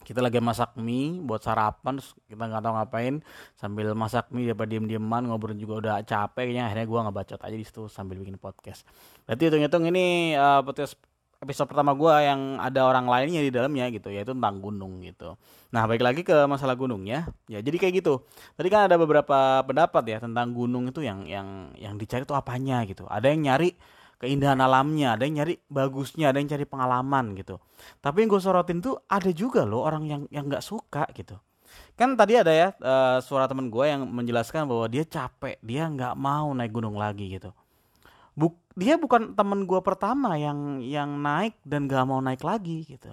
kita 0.07 0.23
lagi 0.23 0.39
masak 0.39 0.79
mie 0.79 1.19
buat 1.19 1.43
sarapan 1.43 1.99
terus 1.99 2.15
kita 2.31 2.47
nggak 2.47 2.63
tahu 2.63 2.73
ngapain. 2.79 3.15
Sambil 3.59 3.91
masak 3.91 4.31
mie 4.31 4.55
dapat 4.55 4.71
diem 4.71 4.87
dieman 4.87 5.27
ngobrol 5.27 5.51
juga 5.59 5.73
udah 5.83 5.95
capek 6.07 6.47
kayaknya 6.47 6.71
akhirnya 6.71 6.87
gua 6.87 6.99
ngebacot 7.11 7.43
aja 7.43 7.57
di 7.59 7.65
situ 7.67 7.91
sambil 7.91 8.15
bikin 8.23 8.39
podcast. 8.39 8.87
Berarti 9.27 9.51
hitung 9.51 9.61
hitung 9.67 9.83
ini 9.91 10.31
eh, 10.31 10.61
podcast 10.63 10.95
episode 11.43 11.67
pertama 11.67 11.91
gua 11.91 12.23
yang 12.23 12.55
ada 12.55 12.87
orang 12.87 13.03
lainnya 13.03 13.43
di 13.43 13.51
dalamnya 13.51 13.91
gitu 13.91 14.07
yaitu 14.07 14.31
tentang 14.31 14.63
gunung 14.63 15.03
gitu. 15.03 15.35
Nah 15.75 15.83
baik 15.83 15.99
lagi 15.99 16.23
ke 16.23 16.47
masalah 16.47 16.79
gunungnya. 16.79 17.27
Ya 17.51 17.59
jadi 17.59 17.75
kayak 17.75 17.99
gitu. 17.99 18.23
Tadi 18.55 18.71
kan 18.71 18.87
ada 18.87 18.95
beberapa 18.95 19.59
pendapat 19.67 20.07
ya 20.07 20.17
tentang 20.23 20.55
gunung 20.55 20.87
itu 20.87 21.03
yang 21.03 21.27
yang 21.27 21.75
yang 21.75 21.99
dicari 21.99 22.23
tuh 22.23 22.39
apanya 22.39 22.87
gitu. 22.87 23.03
Ada 23.11 23.27
yang 23.35 23.43
nyari 23.43 23.75
keindahan 24.17 24.57
alamnya 24.57 25.13
ada 25.13 25.23
yang 25.25 25.41
nyari 25.41 25.61
bagusnya 25.69 26.33
ada 26.33 26.41
yang 26.41 26.49
cari 26.49 26.65
pengalaman 26.65 27.37
gitu. 27.37 27.61
Tapi 28.01 28.25
yang 28.25 28.29
gue 28.33 28.41
sorotin 28.41 28.81
tuh 28.81 28.97
ada 29.05 29.29
juga 29.29 29.63
loh 29.63 29.85
orang 29.85 30.03
yang 30.09 30.21
yang 30.33 30.49
nggak 30.49 30.65
suka 30.65 31.05
gitu. 31.13 31.37
Kan 31.93 32.17
tadi 32.17 32.37
ada 32.37 32.49
ya 32.53 32.73
eh, 32.73 33.17
suara 33.21 33.45
temen 33.45 33.69
gue 33.69 33.85
yang 33.85 34.05
menjelaskan 34.09 34.65
bahwa 34.65 34.85
dia 34.89 35.05
capek 35.05 35.61
dia 35.61 35.85
nggak 35.85 36.17
mau 36.17 36.49
naik 36.53 36.73
gunung 36.73 36.97
lagi 36.97 37.37
gitu. 37.37 37.53
Buk, 38.37 38.53
dia 38.77 39.01
bukan 39.01 39.33
temen 39.33 39.65
gue 39.65 39.81
pertama 39.81 40.37
yang 40.37 40.77
yang 40.85 41.17
naik 41.17 41.57
dan 41.65 41.89
gak 41.89 42.05
mau 42.05 42.21
naik 42.21 42.45
lagi 42.45 42.85
gitu. 42.85 43.09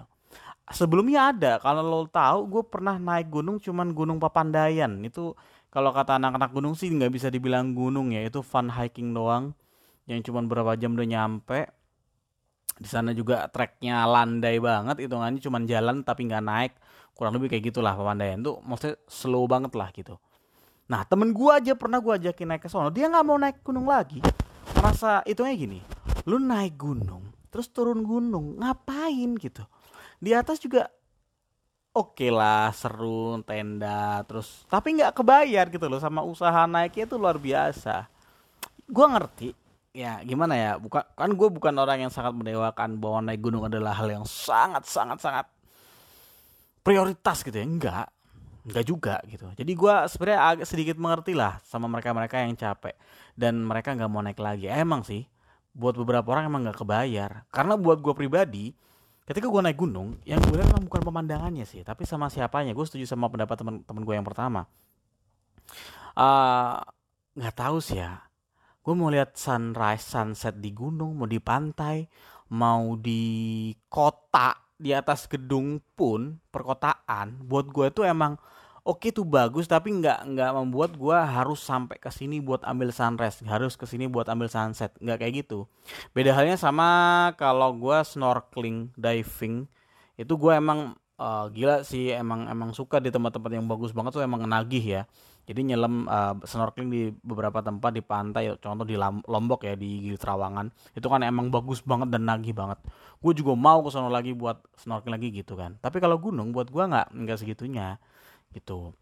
Sebelumnya 0.69 1.33
ada 1.33 1.57
kalau 1.57 1.81
lo 1.81 2.05
tahu 2.05 2.45
gue 2.45 2.63
pernah 2.69 3.01
naik 3.01 3.33
gunung 3.33 3.57
cuman 3.57 3.89
gunung 3.89 4.21
Papandayan. 4.21 5.01
Itu 5.01 5.33
kalau 5.73 5.89
kata 5.97 6.21
anak-anak 6.21 6.53
gunung 6.53 6.77
sih 6.77 6.93
nggak 6.93 7.09
bisa 7.09 7.27
dibilang 7.33 7.73
gunung 7.73 8.13
ya 8.13 8.21
itu 8.21 8.45
fun 8.45 8.69
hiking 8.69 9.17
doang 9.17 9.57
yang 10.05 10.21
cuman 10.21 10.45
berapa 10.45 10.77
jam 10.77 10.93
udah 10.93 11.07
nyampe 11.07 11.69
di 12.75 12.89
sana 12.91 13.15
juga 13.15 13.47
treknya 13.47 14.03
landai 14.03 14.59
banget 14.59 15.07
hitungannya 15.07 15.39
cuman 15.39 15.63
jalan 15.63 16.03
tapi 16.03 16.27
nggak 16.27 16.43
naik. 16.43 16.73
Kurang 17.15 17.39
lebih 17.39 17.47
kayak 17.47 17.71
gitulah 17.71 17.95
Papandayan 17.95 18.43
tuh 18.43 18.59
maksudnya 18.59 18.99
slow 19.07 19.47
banget 19.47 19.71
lah 19.79 19.87
gitu. 19.95 20.19
Nah 20.91 21.07
temen 21.07 21.31
gua 21.31 21.63
aja 21.63 21.71
pernah 21.79 22.03
gua 22.03 22.19
ajakin 22.19 22.51
naik 22.51 22.67
ke 22.67 22.69
sono 22.69 22.91
dia 22.91 23.07
nggak 23.07 23.25
mau 23.25 23.39
naik 23.39 23.63
gunung 23.63 23.87
lagi. 23.87 24.19
Merasa 24.75 25.23
hitungnya 25.23 25.55
gini 25.55 25.79
lu 26.27 26.41
naik 26.41 26.75
gunung 26.75 27.31
terus 27.47 27.71
turun 27.71 28.03
gunung 28.03 28.59
ngapain 28.59 29.39
gitu? 29.39 29.63
Di 30.19 30.35
atas 30.35 30.59
juga 30.59 30.91
oke 31.95 32.27
lah 32.27 32.75
seru 32.75 33.39
tenda 33.47 34.19
terus 34.27 34.67
tapi 34.67 34.99
nggak 34.99 35.15
kebayar 35.15 35.71
gitu 35.71 35.87
loh 35.87 36.03
sama 36.03 36.27
usaha 36.27 36.67
naiknya 36.67 37.07
itu 37.07 37.15
luar 37.15 37.39
biasa. 37.39 38.11
Gua 38.91 39.07
ngerti 39.15 39.64
ya 39.95 40.19
gimana 40.27 40.53
ya? 40.59 40.71
Bukan 40.75 40.99
kan 41.15 41.31
gue 41.31 41.47
bukan 41.47 41.73
orang 41.79 42.03
yang 42.03 42.11
sangat 42.11 42.35
mendewakan 42.35 42.99
bahwa 42.99 43.31
naik 43.31 43.39
gunung 43.39 43.63
adalah 43.63 43.95
hal 43.95 44.11
yang 44.11 44.27
sangat 44.27 44.83
sangat 44.83 45.23
sangat 45.23 45.47
prioritas 46.83 47.39
gitu 47.41 47.55
ya. 47.55 47.63
Enggak. 47.63 48.07
Enggak 48.67 48.85
juga 48.85 49.15
gitu. 49.31 49.47
Jadi 49.55 49.71
gue 49.71 49.95
sebenarnya 50.11 50.41
agak 50.43 50.67
sedikit 50.67 50.99
mengerti 50.99 51.31
lah 51.31 51.63
sama 51.63 51.87
mereka 51.87 52.11
mereka 52.11 52.43
yang 52.43 52.51
capek. 52.59 52.99
Dan 53.39 53.63
mereka 53.63 53.95
nggak 53.95 54.11
mau 54.11 54.19
naik 54.19 54.39
lagi. 54.43 54.67
Emang 54.67 55.07
sih 55.07 55.23
buat 55.71 55.95
beberapa 55.95 56.27
orang 56.35 56.51
emang 56.51 56.67
nggak 56.67 56.83
kebayar. 56.83 57.47
Karena 57.47 57.79
buat 57.79 58.03
gue 58.03 58.11
pribadi 58.11 58.75
ketika 59.25 59.47
gue 59.47 59.61
naik 59.63 59.79
gunung 59.79 60.21
yang 60.27 60.37
gue 60.43 60.59
lihat 60.59 60.75
bukan 60.85 61.01
pemandangannya 61.01 61.63
sih 61.63 61.87
tapi 61.87 62.03
sama 62.03 62.27
siapanya. 62.27 62.75
Gue 62.75 62.83
setuju 62.83 63.07
sama 63.07 63.31
pendapat 63.31 63.55
teman-teman 63.63 64.03
gue 64.03 64.15
yang 64.19 64.27
pertama. 64.27 64.67
Ah, 66.13 66.83
nggak 67.35 67.55
tahu 67.55 67.79
sih 67.79 67.99
ya 67.99 68.25
gue 68.85 68.93
mau 68.93 69.09
lihat 69.09 69.33
sunrise 69.33 70.05
sunset 70.05 70.61
di 70.61 70.69
gunung 70.69 71.17
mau 71.17 71.25
di 71.25 71.41
pantai 71.41 72.05
mau 72.53 72.93
di 72.93 73.73
kota 73.89 74.53
di 74.77 74.93
atas 74.93 75.25
gedung 75.25 75.81
pun 75.97 76.37
perkotaan 76.53 77.41
buat 77.49 77.65
gue 77.73 77.89
tuh 77.89 78.05
emang 78.05 78.37
oke 78.85 79.09
tuh 79.09 79.25
bagus 79.25 79.65
tapi 79.65 79.89
nggak 79.89 80.29
nggak 80.29 80.51
membuat 80.53 80.93
gue 80.93 81.17
harus 81.17 81.57
sampai 81.65 81.97
ke 81.97 82.13
sini 82.13 82.37
buat 82.37 82.61
ambil 82.61 82.93
sunrise 82.93 83.41
harus 83.49 83.73
ke 83.73 83.89
sini 83.89 84.05
buat 84.05 84.29
ambil 84.29 84.45
sunset 84.45 84.93
nggak 85.01 85.17
kayak 85.25 85.33
gitu. 85.41 85.65
Beda 86.13 86.37
halnya 86.37 86.53
sama 86.53 87.33
kalau 87.41 87.73
gue 87.73 87.97
snorkeling 88.05 88.93
diving 88.93 89.65
itu 90.21 90.33
gue 90.37 90.53
emang 90.53 90.93
eh, 91.17 91.45
gila 91.57 91.81
sih 91.81 92.13
emang 92.13 92.45
emang 92.45 92.69
suka 92.77 93.01
di 93.01 93.09
tempat-tempat 93.09 93.49
yang 93.57 93.65
bagus 93.65 93.89
banget 93.89 94.13
tuh 94.13 94.23
emang 94.23 94.45
nagih 94.45 94.85
ya 94.85 95.01
jadi 95.45 95.61
nyelam 95.61 96.09
eh, 96.09 96.33
snorkeling 96.41 96.89
di 96.89 97.01
beberapa 97.21 97.61
tempat 97.61 97.93
di 97.93 98.01
pantai 98.01 98.49
contoh 98.57 98.81
di 98.81 98.97
Lombok 98.97 99.61
ya 99.61 99.77
di 99.77 100.01
Gili 100.01 100.17
Trawangan 100.17 100.73
itu 100.97 101.05
kan 101.05 101.21
emang 101.21 101.53
bagus 101.53 101.85
banget 101.85 102.09
dan 102.09 102.25
nagih 102.25 102.57
banget. 102.57 102.81
Gue 103.21 103.37
juga 103.37 103.53
mau 103.53 103.85
ke 103.85 103.89
sono 103.93 104.09
lagi 104.09 104.33
buat 104.33 104.57
snorkeling 104.81 105.13
lagi 105.13 105.27
gitu 105.37 105.53
kan. 105.53 105.77
Tapi 105.77 106.01
kalau 106.01 106.17
gunung 106.17 106.49
buat 106.49 106.73
gue 106.73 106.81
nggak 106.81 107.13
nggak 107.13 107.37
segitunya 107.37 108.01
gitu. 108.57 108.97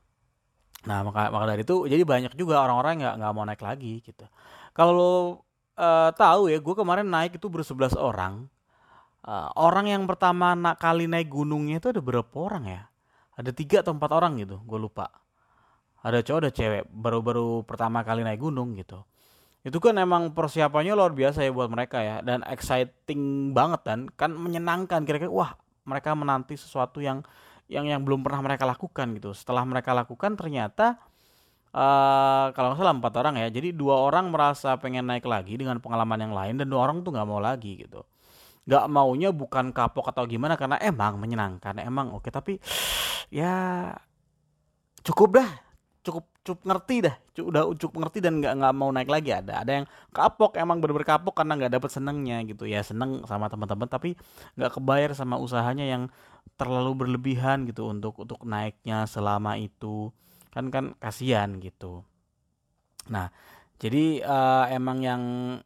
Nah 0.83 1.00
maka 1.07 1.31
maka 1.31 1.45
dari 1.47 1.63
itu 1.63 1.88
jadi 1.88 2.03
banyak 2.03 2.35
juga 2.35 2.59
orang-orang 2.59 3.00
nggak 3.00 3.15
nggak 3.23 3.31
mau 3.31 3.45
naik 3.47 3.63
lagi 3.63 4.03
gitu. 4.03 4.27
Kalau 4.75 5.39
eh, 5.79 6.12
tahu 6.12 6.51
ya 6.51 6.59
gue 6.59 6.75
kemarin 6.75 7.07
naik 7.07 7.39
itu 7.39 7.47
bersebelas 7.47 7.95
orang. 7.95 8.51
Eh, 9.23 9.50
orang 9.55 9.88
yang 9.88 10.03
pertama 10.03 10.59
na- 10.59 10.75
kali 10.75 11.07
naik 11.07 11.31
gunungnya 11.31 11.79
itu 11.79 11.88
ada 11.95 12.03
berapa 12.03 12.35
orang 12.35 12.63
ya? 12.67 12.83
Ada 13.39 13.55
tiga 13.55 13.79
atau 13.81 13.95
empat 13.95 14.12
orang 14.12 14.38
gitu 14.43 14.59
gue 14.62 14.77
lupa 14.77 15.23
ada 16.03 16.19
cowok 16.19 16.39
ada 16.43 16.51
cewek. 16.51 16.83
Baru-baru 16.91 17.63
pertama 17.63 18.03
kali 18.03 18.27
naik 18.27 18.43
gunung 18.43 18.75
gitu. 18.75 19.01
Itu 19.63 19.79
kan 19.79 19.95
emang 19.95 20.36
persiapannya 20.36 20.91
luar 20.91 21.15
biasa 21.15 21.48
ya 21.48 21.51
buat 21.55 21.72
mereka 21.72 22.03
ya. 22.03 22.19
Dan 22.19 22.43
exciting 22.43 23.55
banget 23.55 23.88
dan 23.88 24.12
kan 24.12 24.36
menyenangkan. 24.36 25.07
Kira-kira 25.07 25.31
wah 25.31 25.55
mereka 25.88 26.12
menanti 26.12 26.60
sesuatu 26.60 27.00
yang 27.00 27.24
yang 27.72 27.88
yang 27.88 28.03
belum 28.03 28.27
pernah 28.27 28.43
mereka 28.43 28.67
lakukan 28.67 29.15
gitu. 29.15 29.31
Setelah 29.31 29.63
mereka 29.63 29.95
lakukan 29.95 30.36
ternyata 30.36 31.00
eh 31.74 32.48
kalau 32.53 32.75
nggak 32.75 32.79
salah 32.83 32.93
empat 33.00 33.13
orang 33.24 33.36
ya. 33.39 33.48
Jadi 33.48 33.72
dua 33.72 34.03
orang 34.03 34.27
merasa 34.27 34.75
pengen 34.75 35.07
naik 35.07 35.24
lagi 35.24 35.55
dengan 35.55 35.79
pengalaman 35.79 36.19
yang 36.19 36.36
lain 36.36 36.53
dan 36.60 36.67
dua 36.67 36.91
orang 36.91 37.00
tuh 37.00 37.15
nggak 37.15 37.27
mau 37.27 37.39
lagi 37.39 37.88
gitu. 37.88 38.03
Nggak 38.67 38.86
maunya 38.91 39.31
bukan 39.31 39.72
kapok 39.72 40.12
atau 40.12 40.27
gimana 40.27 40.60
karena 40.60 40.75
emang 40.83 41.15
menyenangkan. 41.15 41.79
Emang 41.79 42.12
oke 42.12 42.27
tapi 42.27 42.60
ya 43.31 43.88
cukup 45.07 45.39
dah 45.39 45.50
cukup 46.03 46.27
cukup 46.43 46.62
ngerti 46.67 46.95
dah 47.07 47.15
Cu- 47.33 47.48
udah 47.50 47.63
cukup 47.79 47.95
ngerti 48.05 48.19
dan 48.22 48.43
nggak 48.43 48.53
nggak 48.60 48.74
mau 48.75 48.91
naik 48.93 49.10
lagi. 49.10 49.31
Ada 49.33 49.63
ada 49.65 49.72
yang 49.81 49.86
kapok 50.13 50.60
emang 50.60 50.77
bener-bener 50.83 51.07
kapok 51.07 51.33
karena 51.33 51.57
nggak 51.57 51.74
dapet 51.79 51.89
senengnya 51.89 52.38
gitu. 52.45 52.67
Ya 52.69 52.83
seneng 52.86 53.24
sama 53.25 53.50
teman-teman 53.50 53.89
tapi 53.89 54.19
nggak 54.60 54.77
kebayar 54.77 55.12
sama 55.17 55.39
usahanya 55.41 55.88
yang 55.88 56.12
terlalu 56.60 57.07
berlebihan 57.07 57.65
gitu 57.65 57.89
untuk 57.89 58.19
untuk 58.22 58.43
naiknya 58.45 59.10
selama 59.10 59.57
itu. 59.57 60.13
Kan 60.53 60.69
kan 60.69 60.93
kasihan 61.01 61.57
gitu. 61.57 62.05
Nah 63.10 63.33
jadi 63.81 64.22
eh, 64.22 64.65
emang 64.77 65.01
yang 65.01 65.24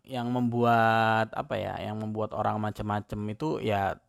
yang 0.08 0.32
membuat 0.32 1.34
apa 1.36 1.60
ya 1.60 1.76
yang 1.84 2.00
membuat 2.00 2.32
orang 2.32 2.58
macam-macam 2.64 3.20
itu 3.34 3.60
ya 3.60 4.00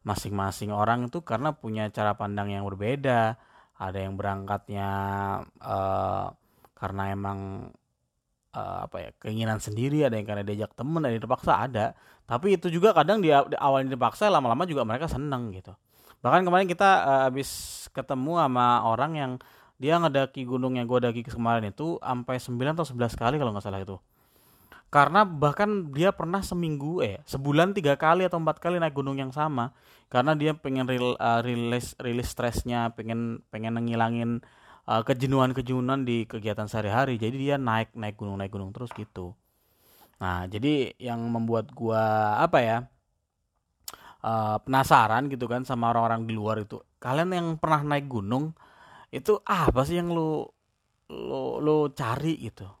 masing-masing 0.00 0.72
orang 0.72 1.12
itu 1.12 1.20
karena 1.20 1.52
punya 1.52 1.92
cara 1.92 2.16
pandang 2.16 2.48
yang 2.48 2.64
berbeda 2.64 3.36
ada 3.80 3.98
yang 3.98 4.14
berangkatnya 4.20 4.88
eh, 5.56 6.26
karena 6.76 7.02
emang 7.16 7.38
eh, 8.52 8.78
apa 8.84 8.96
ya 9.00 9.10
keinginan 9.16 9.58
sendiri 9.58 10.04
ada 10.04 10.20
yang 10.20 10.28
karena 10.28 10.44
diajak 10.44 10.76
temen 10.76 11.00
ada 11.00 11.14
yang 11.16 11.24
terpaksa 11.24 11.52
ada. 11.56 11.96
Tapi 12.28 12.60
itu 12.60 12.68
juga 12.70 12.94
kadang 12.94 13.24
di 13.24 13.32
awalnya 13.32 13.96
dipaksa 13.96 14.28
lama-lama 14.28 14.68
juga 14.68 14.84
mereka 14.84 15.08
seneng 15.10 15.50
gitu. 15.56 15.72
Bahkan 16.20 16.44
kemarin 16.44 16.68
kita 16.68 16.90
eh, 17.08 17.20
habis 17.32 17.50
ketemu 17.96 18.44
sama 18.44 18.84
orang 18.84 19.12
yang 19.16 19.32
dia 19.80 19.96
ngedaki 19.96 20.44
gunung 20.44 20.76
yang 20.76 20.84
gue 20.84 21.00
daki 21.00 21.24
kemarin 21.24 21.72
itu 21.72 21.96
sampai 22.04 22.36
9 22.36 22.76
atau 22.76 22.84
11 22.84 23.16
kali 23.16 23.40
kalau 23.40 23.56
nggak 23.56 23.64
salah 23.64 23.80
itu 23.80 23.96
karena 24.90 25.22
bahkan 25.22 25.94
dia 25.94 26.10
pernah 26.10 26.42
seminggu 26.42 26.98
eh 26.98 27.22
sebulan 27.22 27.78
tiga 27.78 27.94
kali 27.94 28.26
atau 28.26 28.42
empat 28.42 28.58
kali 28.58 28.82
naik 28.82 28.98
gunung 28.98 29.14
yang 29.22 29.30
sama. 29.30 29.70
Karena 30.10 30.34
dia 30.34 30.50
pengen 30.58 30.90
ril, 30.90 31.14
uh, 31.14 31.40
rilis 31.46 31.94
rilis 32.02 32.26
stresnya 32.34 32.90
pengen 32.98 33.46
pengen 33.54 33.78
ngilangin 33.78 34.42
uh, 34.90 35.02
kejenuhan 35.06 35.54
kejenuhan 35.54 36.02
di 36.02 36.26
kegiatan 36.26 36.66
sehari-hari. 36.66 37.22
Jadi 37.22 37.36
dia 37.38 37.54
naik 37.54 37.94
naik 37.94 38.18
gunung 38.18 38.42
naik 38.42 38.50
gunung 38.50 38.74
terus 38.74 38.90
gitu. 38.98 39.38
Nah 40.18 40.50
jadi 40.50 40.98
yang 40.98 41.22
membuat 41.30 41.70
gua 41.70 42.34
apa 42.42 42.58
ya 42.58 42.78
uh, 44.26 44.58
penasaran 44.58 45.30
gitu 45.30 45.46
kan 45.46 45.62
sama 45.62 45.94
orang-orang 45.94 46.26
di 46.26 46.34
luar 46.34 46.66
itu 46.66 46.82
kalian 46.98 47.30
yang 47.30 47.48
pernah 47.62 47.86
naik 47.94 48.10
gunung 48.10 48.52
itu 49.14 49.38
apa 49.46 49.86
sih 49.86 50.02
yang 50.02 50.10
lu 50.10 50.42
lu 51.14 51.62
lu 51.62 51.94
cari? 51.94 52.34
Gitu 52.42 52.79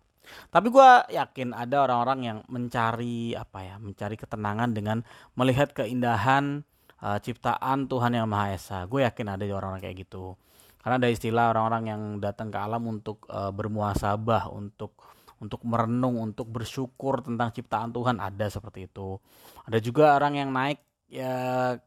tapi 0.50 0.68
gua 0.68 1.04
yakin 1.10 1.54
ada 1.54 1.86
orang-orang 1.86 2.20
yang 2.24 2.38
mencari 2.50 3.34
apa 3.34 3.58
ya 3.62 3.74
mencari 3.78 4.14
ketenangan 4.14 4.70
dengan 4.74 5.02
melihat 5.34 5.74
keindahan 5.74 6.66
uh, 7.04 7.18
ciptaan 7.18 7.88
Tuhan 7.88 8.12
yang 8.16 8.28
Maha 8.28 8.54
Esa. 8.54 8.84
Gue 8.86 9.04
yakin 9.04 9.26
ada 9.36 9.44
orang-orang 9.48 9.82
kayak 9.82 10.06
gitu. 10.06 10.36
Karena 10.80 10.96
ada 10.96 11.08
istilah 11.12 11.52
orang-orang 11.52 11.84
yang 11.92 12.02
datang 12.24 12.48
ke 12.48 12.56
alam 12.56 12.80
untuk 12.88 13.28
uh, 13.28 13.52
bermuasabah 13.52 14.48
untuk 14.52 14.96
untuk 15.40 15.64
merenung 15.64 16.20
untuk 16.20 16.48
bersyukur 16.48 17.24
tentang 17.24 17.52
ciptaan 17.52 17.92
Tuhan. 17.92 18.16
Ada 18.20 18.60
seperti 18.60 18.88
itu. 18.88 19.20
Ada 19.68 19.78
juga 19.80 20.16
orang 20.16 20.40
yang 20.40 20.50
naik 20.52 20.80
ya 21.10 21.34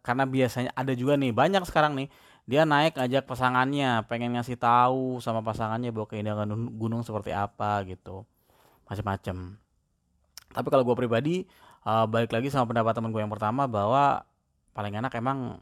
karena 0.04 0.28
biasanya 0.28 0.72
ada 0.76 0.92
juga 0.92 1.16
nih 1.16 1.32
banyak 1.32 1.64
sekarang 1.64 1.96
nih 1.96 2.12
dia 2.44 2.68
naik 2.68 3.00
ngajak 3.00 3.24
pasangannya 3.24 4.04
pengen 4.12 4.36
ngasih 4.36 4.60
tahu 4.60 5.24
sama 5.24 5.40
pasangannya 5.40 5.96
bahwa 5.96 6.12
keindahan 6.12 6.52
gunung 6.76 7.08
seperti 7.08 7.32
apa 7.32 7.88
gitu 7.88 8.28
macam-macam 8.94 9.58
tapi 10.54 10.68
kalau 10.70 10.84
gue 10.86 10.96
pribadi 10.96 11.36
uh, 11.84 12.06
balik 12.06 12.32
lagi 12.32 12.54
sama 12.54 12.70
pendapat 12.70 12.94
temen 12.94 13.10
gue 13.10 13.22
yang 13.26 13.34
pertama 13.34 13.66
bahwa 13.66 14.22
paling 14.78 14.94
enak 14.94 15.14
emang 15.18 15.60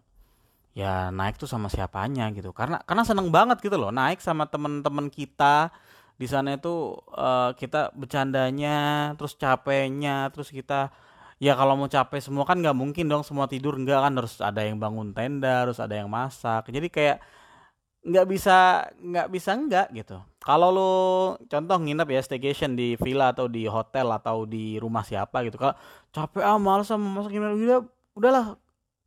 ya 0.72 1.12
naik 1.12 1.36
tuh 1.40 1.48
sama 1.48 1.68
siapanya 1.68 2.32
gitu. 2.36 2.52
Karena 2.52 2.84
karena 2.84 3.04
seneng 3.08 3.32
banget 3.32 3.64
gitu 3.64 3.80
loh 3.80 3.92
naik 3.92 4.20
sama 4.20 4.48
temen-temen 4.48 5.08
kita 5.08 5.72
di 6.20 6.28
sana 6.30 6.54
itu 6.60 6.96
uh, 7.18 7.56
kita 7.58 7.96
bercandanya 7.98 9.12
terus 9.18 9.34
capeknya 9.40 10.30
terus 10.30 10.54
kita 10.54 10.94
ya 11.42 11.58
kalau 11.58 11.74
mau 11.74 11.90
capek 11.90 12.22
semua 12.22 12.46
kan 12.46 12.62
nggak 12.62 12.78
mungkin 12.78 13.08
dong 13.08 13.24
semua 13.24 13.48
tidur. 13.48 13.80
Enggak 13.80 14.04
kan 14.06 14.14
harus 14.16 14.40
ada 14.44 14.62
yang 14.64 14.78
bangun 14.78 15.16
tenda 15.16 15.68
harus 15.68 15.80
ada 15.80 15.96
yang 15.96 16.12
masak. 16.12 16.68
Jadi 16.68 16.88
kayak 16.92 17.18
nggak 18.02 18.26
bisa 18.26 18.90
nggak 18.98 19.28
bisa 19.30 19.50
enggak 19.54 19.88
gitu. 19.94 20.18
Kalau 20.42 20.74
lo 20.74 20.92
contoh 21.46 21.78
nginep 21.78 22.08
ya 22.18 22.22
staycation 22.26 22.74
di 22.74 22.98
villa 22.98 23.30
atau 23.30 23.46
di 23.46 23.70
hotel 23.70 24.10
atau 24.10 24.50
di 24.50 24.82
rumah 24.82 25.06
siapa 25.06 25.46
gitu. 25.46 25.62
Kalau 25.62 25.78
capek 26.10 26.42
ah 26.42 26.58
malas 26.58 26.90
sama 26.90 27.06
masak 27.22 27.38
gimana? 27.38 27.54
Udah 27.54 27.80
udahlah 28.18 28.46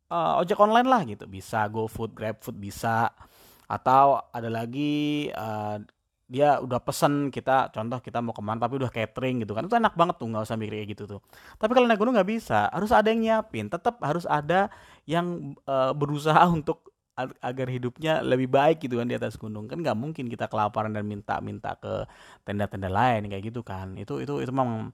uh, 0.07 0.39
ojek 0.39 0.55
online 0.55 0.87
lah 0.87 1.01
gitu. 1.03 1.27
Bisa 1.27 1.67
GoFood 1.67 2.15
GrabFood 2.15 2.55
bisa. 2.55 3.11
Atau 3.67 4.23
ada 4.31 4.47
lagi 4.47 5.27
uh, 5.35 5.83
dia 6.25 6.57
udah 6.57 6.81
pesen 6.81 7.29
kita 7.29 7.69
contoh 7.69 8.01
kita 8.01 8.17
mau 8.17 8.33
ke 8.33 8.41
mana 8.41 8.57
tapi 8.63 8.79
udah 8.79 8.87
catering 8.87 9.43
gitu 9.43 9.51
kan. 9.51 9.67
Itu 9.67 9.75
enak 9.75 9.91
banget 9.99 10.15
tuh 10.15 10.31
nggak 10.31 10.47
usah 10.47 10.55
mikir 10.55 10.73
kayak 10.79 10.89
gitu 10.95 11.03
tuh. 11.03 11.19
Tapi 11.59 11.71
kalau 11.75 11.83
naik 11.91 11.99
gunung 11.99 12.15
nggak 12.15 12.31
bisa. 12.31 12.71
Harus 12.71 12.95
ada 12.95 13.11
yang 13.11 13.19
nyiapin. 13.19 13.67
Tetap 13.67 13.99
harus 13.99 14.23
ada 14.23 14.71
yang 15.03 15.51
uh, 15.67 15.91
berusaha 15.91 16.47
untuk 16.55 16.94
agar 17.17 17.67
hidupnya 17.71 18.19
lebih 18.19 18.51
baik 18.51 18.83
gitu 18.83 18.99
kan 18.99 19.07
di 19.07 19.15
atas 19.15 19.39
gunung. 19.39 19.71
Kan 19.71 19.79
nggak 19.79 19.95
mungkin 19.95 20.27
kita 20.27 20.51
kelaparan 20.51 20.91
dan 20.91 21.07
minta-minta 21.07 21.79
ke 21.79 22.03
tenda-tenda 22.43 22.91
lain 22.91 23.31
kayak 23.31 23.43
gitu 23.51 23.63
kan. 23.63 23.95
Itu 23.95 24.19
itu 24.19 24.43
itu 24.43 24.51
memang 24.51 24.91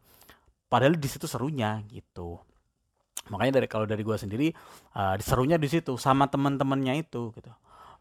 padahal 0.69 0.95
di 0.95 1.09
situ 1.09 1.25
serunya 1.25 1.81
gitu. 1.89 2.37
Makanya 3.33 3.61
dari 3.61 3.67
kalau 3.67 3.89
dari 3.89 4.05
gua 4.05 4.17
sendiri 4.21 4.53
uh, 4.97 5.17
serunya 5.17 5.57
di 5.57 5.67
situ 5.67 5.97
sama 5.97 6.29
teman-temannya 6.29 7.01
itu 7.01 7.33
gitu. 7.33 7.51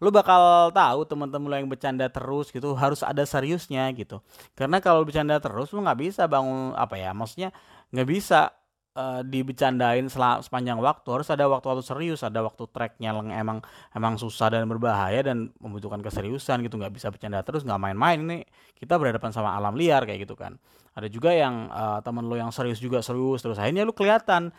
Lu 0.00 0.09
bakal 0.09 0.72
tahu 0.72 1.04
teman-teman 1.04 1.48
lo 1.52 1.56
yang 1.61 1.68
bercanda 1.68 2.09
terus 2.09 2.48
gitu 2.48 2.72
harus 2.72 3.04
ada 3.04 3.20
seriusnya 3.24 3.88
gitu. 3.92 4.24
Karena 4.56 4.80
kalau 4.80 5.04
bercanda 5.04 5.37
terus 5.40 5.72
lu 5.72 5.85
nggak 5.85 5.98
bisa 6.00 6.24
bangun 6.24 6.72
apa 6.76 6.96
ya 6.96 7.12
maksudnya 7.12 7.52
nggak 7.92 8.09
bisa 8.09 8.59
uh, 9.00 9.20
dibecandain 9.24 10.12
sepanjang 10.12 10.76
waktu 10.76 11.08
harus 11.08 11.28
ada 11.32 11.48
waktu-waktu 11.48 11.80
serius 11.80 12.20
ada 12.20 12.44
waktu 12.44 12.68
tracknya 12.68 13.16
emang 13.16 13.64
emang 13.96 14.14
susah 14.20 14.52
dan 14.52 14.68
berbahaya 14.68 15.24
dan 15.24 15.48
membutuhkan 15.56 16.04
keseriusan 16.04 16.60
gitu 16.68 16.76
nggak 16.76 16.92
bisa 16.92 17.08
bercanda 17.08 17.40
terus 17.40 17.64
nggak 17.64 17.80
main-main 17.80 18.20
ini 18.20 18.38
kita 18.80 18.96
berhadapan 18.96 19.28
sama 19.28 19.52
alam 19.52 19.76
liar 19.76 20.08
kayak 20.08 20.24
gitu 20.24 20.32
kan. 20.32 20.56
Ada 20.96 21.12
juga 21.12 21.36
yang 21.36 21.68
uh, 21.68 22.00
temen 22.00 22.24
lo 22.24 22.34
yang 22.34 22.48
serius 22.48 22.80
juga 22.80 23.04
serius 23.04 23.44
terus 23.44 23.60
akhirnya 23.60 23.84
lu 23.84 23.92
kelihatan. 23.92 24.56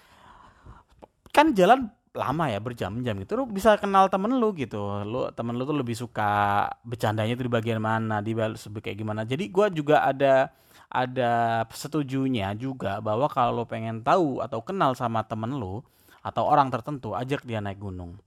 Kan 1.34 1.58
jalan 1.58 1.90
lama 2.12 2.52
ya 2.52 2.60
berjam-jam 2.60 3.16
gitu 3.24 3.40
lu 3.40 3.50
bisa 3.50 3.74
kenal 3.82 4.14
temen 4.14 4.38
lu 4.38 4.54
gitu. 4.54 4.78
Lu 5.10 5.34
temen 5.34 5.58
lu 5.58 5.66
tuh 5.66 5.74
lebih 5.74 5.98
suka 5.98 6.70
bercandanya 6.86 7.34
tuh 7.34 7.50
di 7.50 7.52
bagian 7.52 7.82
mana 7.82 8.22
di 8.22 8.38
kayak 8.38 8.94
gimana. 8.94 9.26
Jadi 9.26 9.50
gua 9.50 9.74
juga 9.74 10.06
ada 10.06 10.54
ada 10.92 11.64
setujunya 11.72 12.52
juga 12.60 13.00
bahwa 13.00 13.32
kalau 13.32 13.64
lo 13.64 13.66
pengen 13.66 14.04
tahu 14.04 14.44
atau 14.44 14.60
kenal 14.60 14.92
sama 14.92 15.24
temen 15.24 15.56
lo 15.56 15.88
atau 16.20 16.44
orang 16.44 16.68
tertentu 16.68 17.16
ajak 17.16 17.48
dia 17.48 17.64
naik 17.64 17.80
gunung. 17.80 18.20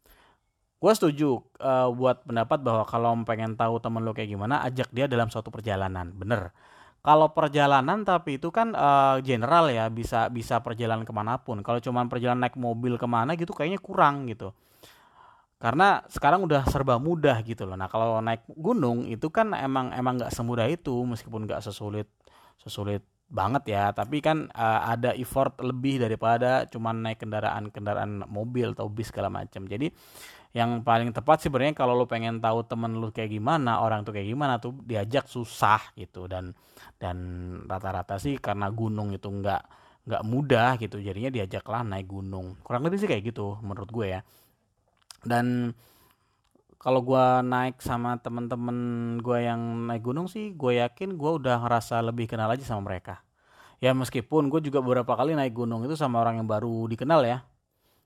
Gue 0.81 0.93
setuju 0.97 1.45
uh, 1.61 1.89
buat 1.93 2.25
pendapat 2.25 2.65
bahwa 2.65 2.85
kalau 2.89 3.13
pengen 3.29 3.57
tahu 3.57 3.77
temen 3.85 4.01
lo 4.01 4.17
kayak 4.17 4.33
gimana 4.33 4.65
ajak 4.65 4.89
dia 4.97 5.05
dalam 5.05 5.29
suatu 5.29 5.53
perjalanan. 5.53 6.09
Bener. 6.17 6.57
Kalau 7.05 7.37
perjalanan 7.37 8.01
tapi 8.01 8.41
itu 8.41 8.49
kan 8.49 8.73
uh, 8.73 9.21
general 9.21 9.69
ya 9.69 9.93
bisa 9.93 10.33
bisa 10.33 10.57
perjalanan 10.65 11.05
ke 11.05 11.13
mana 11.13 11.37
pun. 11.37 11.61
Kalau 11.61 11.85
cuma 11.85 12.01
perjalanan 12.09 12.49
naik 12.49 12.57
mobil 12.57 12.97
ke 12.97 13.05
mana 13.05 13.37
gitu 13.37 13.53
kayaknya 13.53 13.77
kurang 13.77 14.25
gitu. 14.33 14.57
Karena 15.61 16.01
sekarang 16.09 16.45
udah 16.45 16.65
serba 16.69 16.97
mudah 16.97 17.41
gitu 17.45 17.69
loh. 17.69 17.77
Nah 17.77 17.93
kalau 17.93 18.25
naik 18.25 18.49
gunung 18.57 19.05
itu 19.05 19.29
kan 19.29 19.53
emang 19.53 19.93
emang 19.93 20.17
nggak 20.17 20.33
semudah 20.33 20.65
itu 20.69 20.93
meskipun 21.05 21.45
nggak 21.45 21.61
sesulit 21.61 22.09
sesulit 22.61 23.03
banget 23.29 23.75
ya. 23.75 23.91
Tapi 23.91 24.23
kan 24.23 24.51
uh, 24.53 24.81
ada 24.91 25.17
effort 25.17 25.59
lebih 25.61 26.03
daripada 26.03 26.69
cuman 26.71 27.05
naik 27.11 27.23
kendaraan 27.25 27.73
kendaraan 27.75 28.23
mobil 28.29 28.73
atau 28.77 28.87
bis 28.87 29.11
segala 29.11 29.33
macam 29.33 29.67
jadi 29.67 29.91
yang 30.55 30.87
paling 30.87 31.11
tepat 31.11 31.43
sih 31.43 31.51
sebenarnya 31.51 31.75
kalau 31.75 31.99
lo 31.99 32.07
pengen 32.07 32.39
tahu 32.39 32.63
temen 32.63 32.95
lu 33.03 33.11
kayak 33.11 33.27
gimana 33.27 33.83
orang 33.83 34.07
tuh 34.07 34.15
kayak 34.15 34.31
gimana 34.31 34.63
tuh 34.63 34.71
diajak 34.87 35.27
susah 35.27 35.83
gitu. 35.99 36.31
Dan 36.31 36.55
dan 36.95 37.19
rata-rata 37.67 38.23
sih 38.23 38.39
karena 38.39 38.71
gunung 38.71 39.11
itu 39.11 39.27
nggak 39.27 39.63
nggak 40.07 40.23
mudah 40.23 40.79
gitu 40.79 41.03
jadinya 41.03 41.35
diajaklah 41.35 41.83
naik 41.83 42.07
gunung. 42.07 42.55
Kurang 42.63 42.87
lebih 42.87 43.03
sih 43.03 43.11
kayak 43.11 43.35
gitu 43.35 43.59
menurut 43.67 43.91
gue 43.91 44.07
ya. 44.15 44.21
Dan 45.27 45.75
kalau 46.85 47.01
gue 47.01 47.27
naik 47.49 47.81
sama 47.81 48.21
temen-temen 48.21 48.77
gue 49.25 49.39
yang 49.41 49.89
naik 49.89 50.05
gunung 50.05 50.29
sih 50.29 50.53
gue 50.53 50.85
yakin 50.85 51.17
gue 51.17 51.31
udah 51.41 51.65
ngerasa 51.65 52.05
lebih 52.05 52.29
kenal 52.29 52.53
aja 52.53 52.61
sama 52.61 52.93
mereka. 52.93 53.25
Ya 53.81 53.97
meskipun 53.97 54.53
gue 54.53 54.61
juga 54.61 54.85
beberapa 54.85 55.17
kali 55.17 55.33
naik 55.33 55.57
gunung 55.57 55.89
itu 55.89 55.97
sama 55.97 56.21
orang 56.21 56.45
yang 56.45 56.45
baru 56.45 56.85
dikenal 56.93 57.25
ya. 57.25 57.41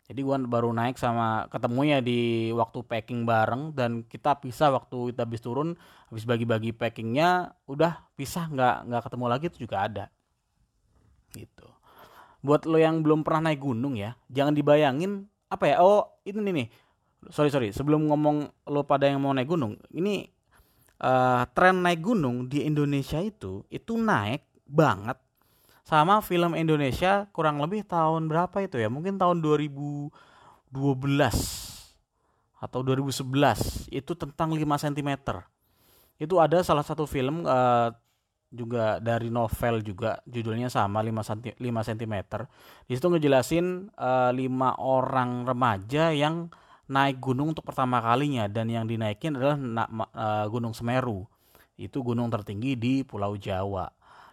Jadi 0.06 0.22
gue 0.22 0.36
baru 0.46 0.70
naik 0.70 0.94
sama 0.94 1.50
ketemunya 1.50 1.98
di 1.98 2.54
waktu 2.54 2.86
packing 2.86 3.26
bareng 3.26 3.74
dan 3.74 4.06
kita 4.06 4.38
pisah 4.38 4.70
waktu 4.70 5.10
kita 5.10 5.26
habis 5.26 5.42
turun 5.42 5.74
habis 6.06 6.22
bagi-bagi 6.22 6.70
packingnya 6.70 7.58
udah 7.66 8.06
pisah 8.14 8.46
nggak 8.46 8.94
nggak 8.94 9.02
ketemu 9.10 9.24
lagi 9.26 9.44
itu 9.50 9.58
juga 9.66 9.76
ada. 9.90 10.04
Gitu. 11.34 11.66
Buat 12.46 12.62
lo 12.70 12.78
yang 12.78 13.02
belum 13.02 13.26
pernah 13.26 13.50
naik 13.50 13.58
gunung 13.58 13.98
ya 13.98 14.14
jangan 14.30 14.54
dibayangin 14.54 15.26
apa 15.50 15.66
ya 15.66 15.82
oh 15.82 16.22
ini 16.22 16.46
nih 16.54 16.68
sorry 17.30 17.50
sorry. 17.50 17.68
Sebelum 17.74 18.06
ngomong 18.06 18.46
lo 18.70 18.86
pada 18.86 19.10
yang 19.10 19.22
mau 19.22 19.34
naik 19.34 19.50
gunung 19.50 19.74
ini 19.90 20.30
uh, 21.02 21.42
tren 21.54 21.82
naik 21.82 22.02
gunung 22.02 22.46
di 22.46 22.62
Indonesia 22.62 23.18
itu 23.18 23.66
itu 23.68 23.98
naik 23.98 24.46
banget. 24.68 25.18
Sama 25.82 26.20
film 26.20 26.52
Indonesia 26.52 27.24
kurang 27.32 27.64
lebih 27.64 27.82
tahun 27.88 28.28
berapa 28.28 28.60
itu 28.60 28.76
ya? 28.76 28.92
Mungkin 28.92 29.16
tahun 29.16 29.40
2012 29.40 30.12
atau 32.58 32.80
2011 32.82 33.88
itu 33.94 34.12
tentang 34.18 34.50
5 34.50 34.66
cm 34.66 35.10
itu 36.18 36.34
ada 36.42 36.58
salah 36.66 36.82
satu 36.82 37.06
film 37.06 37.46
uh, 37.46 37.94
juga 38.50 38.98
dari 38.98 39.30
novel 39.30 39.80
juga. 39.86 40.18
Judulnya 40.26 40.68
sama 40.68 41.00
5 41.00 41.54
cm 41.62 42.14
di 42.84 42.92
situ 42.98 43.06
ngejelasin 43.08 43.94
uh, 43.94 44.34
5 44.34 44.44
orang 44.76 45.46
remaja 45.46 46.10
yang 46.12 46.50
naik 46.88 47.20
gunung 47.20 47.52
untuk 47.52 47.68
pertama 47.68 48.00
kalinya 48.00 48.48
dan 48.48 48.72
yang 48.72 48.88
dinaikin 48.88 49.36
adalah 49.36 49.56
uh, 50.16 50.44
Gunung 50.48 50.72
Semeru. 50.72 51.28
Itu 51.78 52.02
gunung 52.02 52.32
tertinggi 52.32 52.74
di 52.74 52.94
Pulau 53.04 53.38
Jawa. 53.38 53.86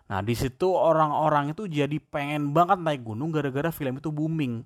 Nah, 0.05 0.21
di 0.23 0.33
situ 0.33 0.71
orang-orang 0.73 1.53
itu 1.53 1.67
jadi 1.69 1.97
pengen 1.99 2.55
banget 2.55 2.81
naik 2.81 3.05
gunung 3.05 3.29
gara-gara 3.29 3.69
film 3.69 3.99
itu 4.01 4.09
booming. 4.09 4.65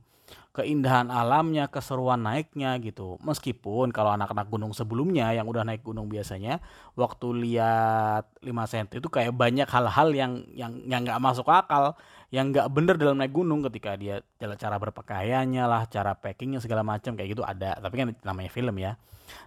Keindahan 0.49 1.07
alamnya, 1.13 1.69
keseruan 1.71 2.19
naiknya 2.25 2.75
gitu. 2.83 3.15
Meskipun 3.23 3.93
kalau 3.95 4.11
anak-anak 4.11 4.49
gunung 4.49 4.73
sebelumnya 4.75 5.31
yang 5.31 5.47
udah 5.47 5.63
naik 5.63 5.85
gunung 5.85 6.09
biasanya, 6.11 6.59
waktu 6.97 7.27
lihat 7.47 8.27
5 8.43 8.49
cm 8.49 8.87
itu 8.99 9.07
kayak 9.07 9.31
banyak 9.31 9.69
hal-hal 9.69 10.09
yang 10.11 10.43
yang 10.51 10.73
yang 10.89 11.05
nggak 11.05 11.21
masuk 11.21 11.47
akal, 11.47 11.95
yang 12.33 12.51
nggak 12.51 12.67
bener 12.75 12.99
dalam 12.99 13.15
naik 13.21 13.31
gunung 13.31 13.63
ketika 13.71 13.95
dia 13.95 14.19
cara 14.59 14.75
berpakaiannya 14.81 15.63
lah, 15.63 15.87
cara 15.87 16.17
packingnya 16.17 16.59
segala 16.59 16.83
macam 16.83 17.15
kayak 17.15 17.29
gitu 17.37 17.45
ada. 17.45 17.77
Tapi 17.79 17.95
kan 17.95 18.07
namanya 18.25 18.51
film 18.51 18.75
ya. 18.81 18.99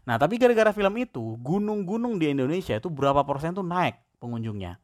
Nah, 0.07 0.17
tapi 0.17 0.39
gara-gara 0.39 0.71
film 0.71 0.95
itu, 1.03 1.35
gunung-gunung 1.43 2.17
di 2.17 2.31
Indonesia 2.31 2.79
itu 2.79 2.87
berapa 2.87 3.27
persen 3.27 3.53
tuh 3.53 3.67
naik 3.67 3.99
pengunjungnya. 4.23 4.79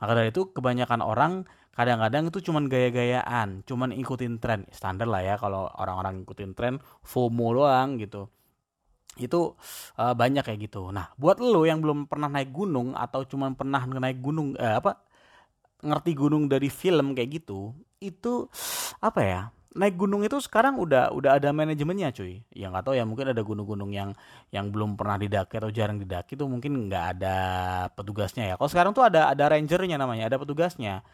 Maka 0.00 0.16
dari 0.16 0.32
itu 0.32 0.48
kebanyakan 0.48 1.04
orang 1.04 1.44
kadang-kadang 1.74 2.28
itu 2.28 2.38
cuman 2.50 2.66
gaya-gayaan, 2.66 3.62
cuman 3.64 3.94
ikutin 3.94 4.42
tren. 4.42 4.66
Standar 4.74 5.06
lah 5.06 5.22
ya 5.22 5.34
kalau 5.38 5.70
orang-orang 5.78 6.26
ikutin 6.26 6.52
tren 6.52 6.82
FOMO 7.02 7.46
doang 7.56 7.96
gitu. 7.98 8.28
Itu 9.18 9.58
uh, 9.98 10.14
banyak 10.14 10.46
kayak 10.46 10.70
gitu. 10.70 10.90
Nah, 10.90 11.10
buat 11.18 11.38
lo 11.38 11.66
yang 11.66 11.82
belum 11.82 12.10
pernah 12.10 12.30
naik 12.30 12.50
gunung 12.50 12.94
atau 12.94 13.26
cuman 13.26 13.54
pernah 13.58 13.82
naik 13.86 14.18
gunung 14.22 14.54
eh, 14.58 14.78
apa 14.78 15.02
ngerti 15.80 16.12
gunung 16.12 16.44
dari 16.46 16.68
film 16.68 17.16
kayak 17.16 17.40
gitu, 17.40 17.72
itu 18.02 18.46
apa 19.00 19.20
ya? 19.24 19.42
naik 19.70 19.94
gunung 19.94 20.26
itu 20.26 20.34
sekarang 20.42 20.82
udah 20.82 21.14
udah 21.14 21.38
ada 21.38 21.54
manajemennya 21.54 22.10
cuy 22.10 22.42
yang 22.50 22.74
tahu 22.82 22.98
ya 22.98 23.06
mungkin 23.06 23.30
ada 23.30 23.38
gunung-gunung 23.38 23.94
yang 23.94 24.10
yang 24.50 24.66
belum 24.74 24.98
pernah 24.98 25.14
didaki 25.14 25.62
atau 25.62 25.70
jarang 25.70 26.02
didaki 26.02 26.34
itu 26.34 26.42
mungkin 26.50 26.90
nggak 26.90 27.04
ada 27.14 27.36
petugasnya 27.94 28.50
ya 28.50 28.54
kalau 28.58 28.66
sekarang 28.66 28.90
tuh 28.90 29.06
ada 29.06 29.30
ada 29.30 29.46
rangernya 29.46 29.94
namanya 29.94 30.26
ada 30.26 30.42
petugasnya 30.42 31.06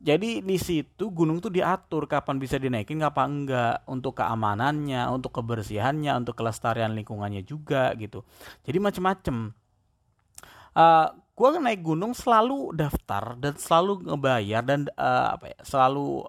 jadi 0.00 0.40
di 0.40 0.56
situ 0.56 1.12
gunung 1.12 1.44
tuh 1.44 1.52
diatur 1.52 2.08
kapan 2.08 2.40
bisa 2.40 2.56
dinaikin 2.56 3.04
kapan 3.04 3.44
enggak. 3.44 3.84
Untuk 3.84 4.16
keamanannya 4.16 5.04
untuk 5.12 5.36
kebersihannya 5.36 6.16
untuk 6.16 6.40
kelestarian 6.40 6.96
lingkungannya 6.96 7.44
juga 7.44 7.92
gitu. 8.00 8.24
Jadi 8.64 8.78
macem-macem. 8.80 9.52
Uh, 10.72 11.12
gue 11.36 11.48
naik 11.60 11.84
gunung 11.84 12.16
selalu 12.16 12.72
daftar 12.72 13.36
dan 13.36 13.60
selalu 13.60 14.08
ngebayar 14.08 14.62
dan 14.64 14.88
uh, 14.96 15.36
apa 15.36 15.52
ya 15.52 15.58
selalu 15.66 16.24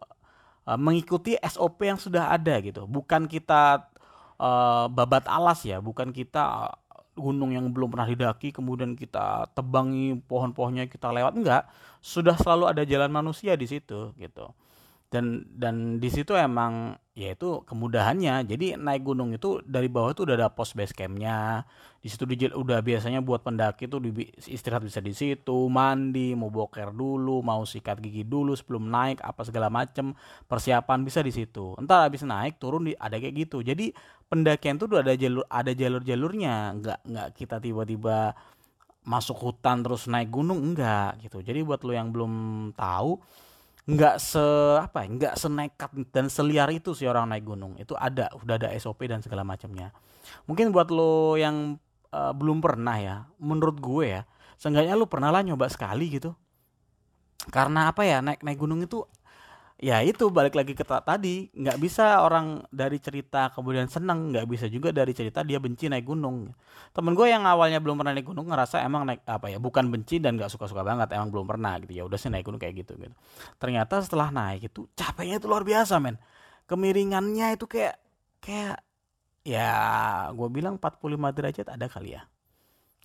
uh, 0.68 0.80
mengikuti 0.80 1.40
SOP 1.40 1.88
yang 1.88 1.96
sudah 1.96 2.28
ada 2.28 2.60
gitu. 2.60 2.84
Bukan 2.92 3.32
kita 3.32 3.88
uh, 4.36 4.92
babat 4.92 5.32
alas 5.32 5.64
ya 5.64 5.80
bukan 5.80 6.12
kita 6.12 6.76
gunung 7.18 7.52
yang 7.52 7.68
belum 7.70 7.92
pernah 7.92 8.08
didaki 8.08 8.56
kemudian 8.56 8.96
kita 8.96 9.52
tebangi 9.52 10.16
pohon-pohonnya 10.26 10.88
kita 10.88 11.12
lewat 11.12 11.34
enggak. 11.38 11.64
Sudah 12.02 12.34
selalu 12.40 12.72
ada 12.72 12.84
jalan 12.88 13.12
manusia 13.14 13.54
di 13.54 13.68
situ 13.70 14.16
gitu 14.18 14.52
dan 15.12 15.44
dan 15.60 16.00
di 16.00 16.08
situ 16.08 16.32
emang 16.40 16.96
ya 17.12 17.36
itu 17.36 17.68
kemudahannya. 17.68 18.48
Jadi 18.48 18.80
naik 18.80 19.04
gunung 19.04 19.36
itu 19.36 19.60
dari 19.68 19.92
bawah 19.92 20.16
itu 20.16 20.24
udah 20.24 20.40
ada 20.40 20.48
pos 20.48 20.72
base 20.72 20.96
campnya. 20.96 21.68
Di 22.00 22.08
situ 22.08 22.24
udah 22.56 22.80
biasanya 22.80 23.20
buat 23.20 23.44
pendaki 23.44 23.92
itu 23.92 24.00
istirahat 24.48 24.88
bisa 24.88 25.04
di 25.04 25.12
situ. 25.12 25.68
Mandi 25.68 26.32
mau 26.32 26.48
boker 26.48 26.96
dulu 26.96 27.44
mau 27.44 27.68
sikat 27.68 28.00
gigi 28.00 28.24
dulu 28.24 28.56
sebelum 28.56 28.88
naik 28.88 29.20
apa 29.20 29.44
segala 29.44 29.68
macem. 29.68 30.16
Persiapan 30.48 31.04
bisa 31.04 31.20
di 31.20 31.36
situ. 31.36 31.76
Entar 31.76 32.08
habis 32.08 32.24
naik 32.24 32.56
turun 32.56 32.88
di 32.88 32.96
ada 32.96 33.20
kayak 33.20 33.36
gitu. 33.36 33.60
Jadi 33.60 33.92
pendakian 34.32 34.80
tuh 34.80 34.96
udah 34.96 35.04
ada 35.04 35.14
jalur 35.20 35.44
ada 35.52 35.76
jalur 35.76 36.02
jalurnya 36.08 36.72
nggak 36.80 37.00
nggak 37.04 37.28
kita 37.36 37.60
tiba-tiba 37.60 38.32
masuk 39.04 39.36
hutan 39.36 39.84
terus 39.84 40.08
naik 40.08 40.32
gunung 40.32 40.72
enggak 40.72 41.20
gitu. 41.20 41.44
Jadi 41.44 41.68
buat 41.68 41.84
lo 41.84 41.92
yang 41.92 42.16
belum 42.16 42.34
tahu 42.80 43.20
nggak 43.82 44.16
se 44.22 44.46
apa 44.78 45.04
ya 45.04 45.08
nggak 45.10 45.36
senekat 45.42 45.92
dan 46.14 46.30
seliar 46.30 46.70
itu 46.70 46.94
sih 46.94 47.10
orang 47.10 47.30
naik 47.30 47.46
gunung. 47.46 47.78
Itu 47.82 47.98
ada 47.98 48.30
udah 48.38 48.56
ada 48.62 48.70
SOP 48.78 49.06
dan 49.10 49.26
segala 49.26 49.42
macamnya. 49.42 49.90
Mungkin 50.46 50.70
buat 50.70 50.94
lo 50.94 51.36
yang 51.36 51.82
uh, 52.14 52.34
belum 52.36 52.62
pernah 52.62 52.98
ya 53.02 53.16
menurut 53.42 53.82
gue 53.82 54.20
ya 54.20 54.22
seenggaknya 54.62 54.94
lo 54.94 55.10
pernah 55.10 55.34
lah 55.34 55.42
nyoba 55.42 55.66
sekali 55.72 56.14
gitu. 56.14 56.38
Karena 57.50 57.90
apa 57.90 58.06
ya 58.06 58.22
naik 58.22 58.46
naik 58.46 58.60
gunung 58.62 58.86
itu 58.86 59.02
ya 59.82 59.98
itu 60.06 60.30
balik 60.30 60.54
lagi 60.54 60.78
ke 60.78 60.86
tadi 60.86 61.50
nggak 61.58 61.82
bisa 61.82 62.22
orang 62.22 62.62
dari 62.70 63.02
cerita 63.02 63.50
kemudian 63.50 63.90
seneng 63.90 64.30
nggak 64.30 64.46
bisa 64.46 64.70
juga 64.70 64.94
dari 64.94 65.10
cerita 65.10 65.42
dia 65.42 65.58
benci 65.58 65.90
naik 65.90 66.06
gunung. 66.06 66.54
Temen 66.94 67.18
gue 67.18 67.26
yang 67.34 67.50
awalnya 67.50 67.82
belum 67.82 67.98
pernah 67.98 68.14
naik 68.14 68.30
gunung 68.30 68.46
ngerasa 68.46 68.86
emang 68.86 69.10
naik 69.10 69.26
apa 69.26 69.50
ya 69.50 69.58
bukan 69.58 69.90
benci 69.90 70.22
dan 70.22 70.38
nggak 70.38 70.54
suka 70.54 70.70
suka 70.70 70.86
banget 70.86 71.10
emang 71.18 71.34
belum 71.34 71.50
pernah 71.50 71.82
gitu. 71.82 71.98
Ya 71.98 72.06
udah 72.06 72.14
sih 72.22 72.30
naik 72.30 72.46
gunung 72.46 72.62
kayak 72.62 72.86
gitu 72.86 72.94
gitu. 73.02 73.16
Ternyata 73.58 74.06
setelah 74.06 74.30
naik 74.30 74.70
itu 74.70 74.86
capeknya 74.94 75.42
itu 75.42 75.50
luar 75.50 75.66
biasa 75.66 75.98
men. 75.98 76.22
Kemiringannya 76.70 77.58
itu 77.58 77.66
kayak 77.66 77.98
kayak 78.38 78.86
ya 79.42 79.74
gue 80.30 80.48
bilang 80.54 80.78
45 80.78 81.10
derajat 81.34 81.68
ada 81.74 81.90
kali 81.90 82.14
ya. 82.14 82.30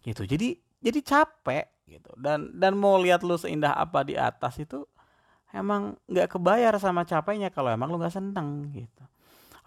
Gitu. 0.05 0.29
Jadi 0.29 0.61
jadi 0.85 1.01
capek 1.01 1.89
gitu. 1.89 2.13
Dan 2.21 2.53
dan 2.53 2.77
mau 2.77 3.01
lihat 3.01 3.25
lu 3.25 3.41
seindah 3.41 3.73
apa 3.73 4.05
di 4.05 4.21
atas 4.21 4.61
itu 4.61 4.85
emang 5.55 5.99
nggak 6.11 6.39
kebayar 6.39 6.75
sama 6.81 7.07
capeknya 7.07 7.53
kalau 7.53 7.71
emang 7.71 7.93
lu 7.93 7.99
nggak 8.01 8.15
seneng 8.15 8.71
gitu. 8.75 9.05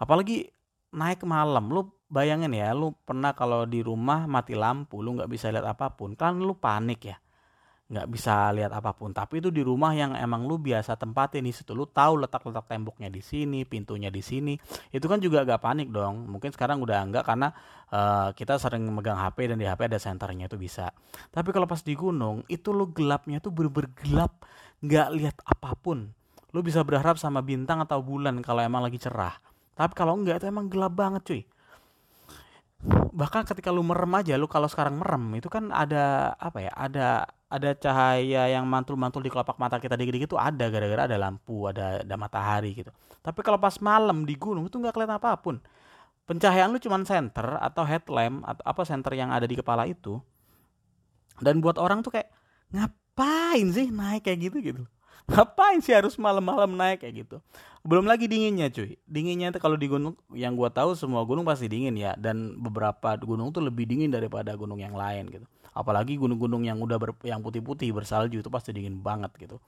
Apalagi 0.00 0.48
naik 0.90 1.22
malam 1.22 1.70
lu 1.70 1.86
bayangin 2.10 2.50
ya 2.50 2.74
lu 2.74 2.90
pernah 3.06 3.30
kalau 3.32 3.62
di 3.62 3.78
rumah 3.80 4.26
mati 4.26 4.58
lampu 4.58 4.98
lu 4.98 5.14
nggak 5.20 5.30
bisa 5.30 5.54
lihat 5.54 5.62
apa 5.70 5.94
pun 5.94 6.18
kan 6.18 6.34
lu 6.42 6.58
panik 6.58 7.06
ya 7.06 7.16
nggak 7.90 8.06
bisa 8.06 8.54
lihat 8.54 8.70
apa 8.70 8.94
pun. 8.94 9.10
Tapi 9.10 9.42
itu 9.42 9.50
di 9.50 9.66
rumah 9.66 9.90
yang 9.90 10.14
emang 10.14 10.46
lu 10.46 10.62
biasa 10.62 10.94
tempatin 10.94 11.42
di 11.42 11.50
situ 11.50 11.74
lu 11.74 11.90
tahu 11.90 12.22
letak-letak 12.22 12.70
temboknya 12.70 13.10
di 13.10 13.18
sini 13.18 13.66
pintunya 13.66 14.14
di 14.14 14.22
sini 14.22 14.54
itu 14.94 15.06
kan 15.10 15.18
juga 15.18 15.42
agak 15.42 15.58
panik 15.58 15.90
dong. 15.90 16.30
Mungkin 16.30 16.54
sekarang 16.54 16.78
udah 16.86 17.02
enggak 17.02 17.26
karena 17.26 17.50
uh, 17.90 18.30
kita 18.30 18.62
sering 18.62 18.86
megang 18.94 19.18
HP 19.18 19.50
dan 19.50 19.58
di 19.58 19.66
HP 19.66 19.90
ada 19.90 19.98
senternya 19.98 20.46
itu 20.46 20.54
bisa. 20.54 20.94
Tapi 21.34 21.50
kalau 21.50 21.66
pas 21.66 21.82
di 21.82 21.98
gunung 21.98 22.46
itu 22.46 22.70
lu 22.70 22.94
gelapnya 22.94 23.42
tuh 23.42 23.50
bener-bener 23.50 23.90
gelap 23.98 24.46
nggak 24.80 25.08
lihat 25.16 25.36
apa 25.44 25.76
pun. 25.76 26.12
Lu 26.50 26.60
bisa 26.66 26.82
berharap 26.82 27.20
sama 27.20 27.44
bintang 27.44 27.78
atau 27.84 28.02
bulan 28.02 28.42
kalau 28.42 28.64
emang 28.64 28.82
lagi 28.82 28.98
cerah. 28.98 29.38
Tapi 29.76 29.92
kalau 29.94 30.18
enggak 30.18 30.42
itu 30.42 30.46
emang 30.50 30.66
gelap 30.66 30.92
banget 30.92 31.22
cuy. 31.24 31.42
Bahkan 33.12 33.44
ketika 33.44 33.68
lu 33.68 33.84
merem 33.84 34.08
aja 34.16 34.40
lu 34.40 34.48
kalau 34.48 34.64
sekarang 34.64 34.96
merem 34.96 35.36
itu 35.36 35.52
kan 35.52 35.68
ada 35.68 36.32
apa 36.40 36.64
ya 36.64 36.72
ada 36.72 37.28
ada 37.52 37.70
cahaya 37.76 38.48
yang 38.48 38.64
mantul-mantul 38.64 39.20
di 39.20 39.28
kelopak 39.28 39.60
mata 39.60 39.76
kita 39.76 40.00
dikit-dikit 40.00 40.32
tuh 40.32 40.40
ada 40.40 40.70
gara-gara 40.72 41.04
ada 41.04 41.16
lampu 41.20 41.68
ada 41.68 42.00
ada 42.00 42.16
matahari 42.16 42.72
gitu. 42.72 42.88
Tapi 43.20 43.40
kalau 43.44 43.60
pas 43.60 43.76
malam 43.84 44.24
di 44.24 44.32
gunung 44.32 44.64
itu 44.64 44.80
nggak 44.80 44.96
kelihatan 44.96 45.20
apa 45.20 45.36
pun. 45.36 45.60
Pencahayaan 46.24 46.72
lu 46.72 46.80
cuma 46.80 47.02
center 47.04 47.58
atau 47.60 47.84
headlamp 47.84 48.46
atau 48.48 48.62
apa 48.64 48.82
center 48.86 49.12
yang 49.12 49.28
ada 49.28 49.44
di 49.44 49.58
kepala 49.58 49.84
itu. 49.84 50.16
Dan 51.40 51.60
buat 51.60 51.76
orang 51.76 52.00
tuh 52.00 52.16
kayak 52.16 52.32
ngapain 53.20 53.66
sih 53.68 53.92
naik 53.92 54.24
kayak 54.24 54.38
gitu 54.48 54.56
gitu? 54.64 54.82
Ngapain 55.28 55.78
sih 55.84 55.92
harus 55.92 56.16
malam-malam 56.16 56.72
naik 56.72 57.04
kayak 57.04 57.28
gitu? 57.28 57.36
Belum 57.84 58.08
lagi 58.08 58.24
dinginnya 58.24 58.72
cuy. 58.72 58.96
Dinginnya 59.04 59.52
itu 59.52 59.60
kalau 59.60 59.76
di 59.76 59.86
gunung 59.92 60.16
yang 60.32 60.56
gua 60.56 60.72
tahu 60.72 60.96
semua 60.96 61.20
gunung 61.28 61.44
pasti 61.44 61.68
dingin 61.68 61.92
ya 62.00 62.16
dan 62.16 62.56
beberapa 62.56 63.14
gunung 63.20 63.52
tuh 63.52 63.60
lebih 63.60 63.84
dingin 63.84 64.08
daripada 64.08 64.56
gunung 64.56 64.80
yang 64.80 64.96
lain 64.96 65.28
gitu. 65.28 65.44
Apalagi 65.76 66.16
gunung-gunung 66.16 66.66
yang 66.66 66.80
udah 66.80 66.98
ber, 66.98 67.14
yang 67.22 67.44
putih-putih 67.44 67.92
bersalju 67.92 68.40
itu 68.40 68.50
pasti 68.50 68.72
dingin 68.72 68.98
banget 69.04 69.30
gitu. 69.38 69.62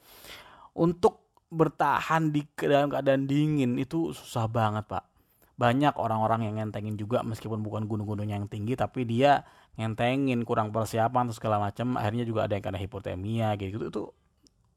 Untuk 0.72 1.22
bertahan 1.52 2.32
di 2.32 2.48
dalam 2.56 2.88
keadaan 2.88 3.28
dingin 3.28 3.76
itu 3.76 4.16
susah 4.16 4.48
banget 4.48 4.88
pak 4.88 5.11
banyak 5.56 5.94
orang-orang 5.94 6.48
yang 6.48 6.54
ngentengin 6.58 6.96
juga 6.96 7.20
meskipun 7.22 7.60
bukan 7.60 7.84
gunung-gunung 7.84 8.28
yang 8.28 8.48
tinggi 8.48 8.72
tapi 8.74 9.04
dia 9.04 9.44
ngentengin 9.76 10.42
kurang 10.48 10.72
persiapan 10.72 11.28
terus 11.28 11.38
segala 11.40 11.60
macam 11.60 11.96
akhirnya 11.96 12.24
juga 12.24 12.48
ada 12.48 12.56
yang 12.56 12.64
kena 12.64 12.80
hipotermia 12.80 13.54
gitu. 13.60 13.88
Itu 13.88 14.02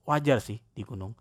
wajar 0.05 0.39
sih 0.39 0.61
di 0.75 0.83
gunung. 0.83 1.15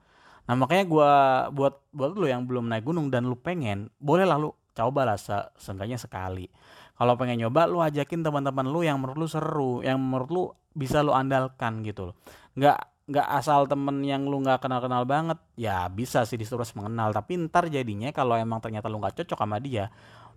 Nah 0.45 0.55
makanya 0.55 0.85
gue 0.85 1.11
buat 1.57 1.75
buat 1.95 2.11
lo 2.13 2.27
yang 2.29 2.45
belum 2.45 2.69
naik 2.69 2.85
gunung 2.85 3.09
dan 3.09 3.25
lu 3.25 3.39
pengen 3.39 3.89
boleh 3.97 4.29
lah 4.29 4.37
lu 4.37 4.53
coba 4.77 5.09
lah 5.09 5.17
se 5.17 5.35
seenggaknya 5.57 5.97
sekali. 5.97 6.51
Kalau 6.95 7.19
pengen 7.19 7.43
nyoba 7.43 7.67
lu 7.67 7.83
ajakin 7.83 8.23
teman-teman 8.23 8.69
lu 8.69 8.87
yang 8.87 9.01
menurut 9.03 9.19
lu 9.19 9.29
seru 9.31 9.83
yang 9.83 9.99
menurut 9.99 10.31
lu 10.31 10.45
bisa 10.75 11.01
lu 11.01 11.15
andalkan 11.15 11.83
gitu 11.83 12.13
loh. 12.13 12.17
Nggak 12.55 12.94
nggak 13.05 13.29
asal 13.37 13.69
temen 13.69 14.01
yang 14.01 14.25
lu 14.25 14.41
nggak 14.41 14.65
kenal 14.65 14.81
kenal 14.81 15.05
banget 15.05 15.37
ya 15.61 15.85
bisa 15.93 16.25
sih 16.25 16.41
disuruh 16.41 16.65
mengenal. 16.77 17.13
Tapi 17.13 17.37
ntar 17.49 17.69
jadinya 17.69 18.09
kalau 18.17 18.37
emang 18.37 18.65
ternyata 18.65 18.89
lu 18.89 18.97
nggak 19.01 19.21
cocok 19.21 19.39
sama 19.39 19.61
dia 19.61 19.93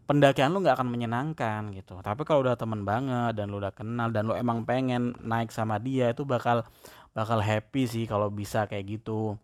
pendakian 0.08 0.56
lu 0.56 0.64
nggak 0.64 0.80
akan 0.80 0.90
menyenangkan 0.90 1.62
gitu. 1.76 2.00
Tapi 2.00 2.24
kalau 2.24 2.48
udah 2.48 2.56
temen 2.56 2.88
banget 2.88 3.36
dan 3.36 3.52
lu 3.52 3.60
udah 3.60 3.76
kenal 3.76 4.08
dan 4.10 4.24
lu 4.28 4.34
emang 4.34 4.64
pengen 4.64 5.14
naik 5.20 5.52
sama 5.52 5.78
dia 5.78 6.16
itu 6.16 6.24
bakal 6.24 6.64
bakal 7.12 7.44
happy 7.44 7.86
sih 7.86 8.04
kalau 8.08 8.32
bisa 8.32 8.66
kayak 8.72 9.00
gitu. 9.00 9.36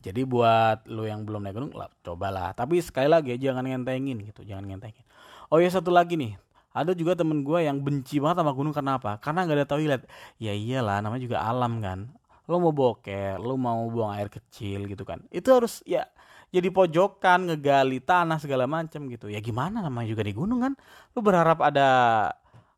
Jadi 0.00 0.22
buat 0.22 0.86
lo 0.86 1.04
yang 1.04 1.26
belum 1.26 1.42
naik 1.42 1.58
gunung 1.58 1.74
lah 1.74 1.90
cobalah. 2.06 2.54
Tapi 2.54 2.78
sekali 2.78 3.10
lagi 3.10 3.34
jangan 3.38 3.66
ngentengin 3.66 4.22
gitu 4.22 4.46
jangan 4.46 4.66
ngentengin. 4.70 5.02
Oh 5.50 5.58
ya 5.58 5.68
satu 5.68 5.90
lagi 5.90 6.14
nih. 6.14 6.38
Ada 6.74 6.90
juga 6.90 7.14
temen 7.14 7.46
gue 7.46 7.62
yang 7.62 7.78
benci 7.82 8.18
banget 8.18 8.42
sama 8.42 8.50
gunung 8.50 8.74
karena 8.74 8.98
apa? 8.98 9.18
Karena 9.22 9.46
nggak 9.46 9.58
ada 9.62 9.66
toilet. 9.66 10.02
Ya 10.38 10.54
iyalah 10.54 11.02
namanya 11.02 11.22
juga 11.22 11.38
alam 11.42 11.78
kan 11.82 12.10
lo 12.44 12.60
mau 12.60 12.72
boker 12.76 13.40
lo 13.40 13.56
mau 13.56 13.88
buang 13.88 14.12
air 14.16 14.28
kecil 14.28 14.84
gitu 14.88 15.02
kan. 15.02 15.24
Itu 15.32 15.52
harus 15.56 15.80
ya 15.88 16.04
jadi 16.54 16.70
pojokan 16.70 17.50
ngegali 17.50 17.98
tanah 17.98 18.38
segala 18.38 18.70
macam 18.70 19.10
gitu. 19.10 19.26
Ya 19.26 19.42
gimana 19.42 19.82
namanya 19.82 20.06
juga 20.06 20.22
di 20.22 20.30
gunung 20.30 20.62
kan? 20.62 20.78
Lo 21.10 21.18
berharap 21.18 21.58
ada 21.58 21.88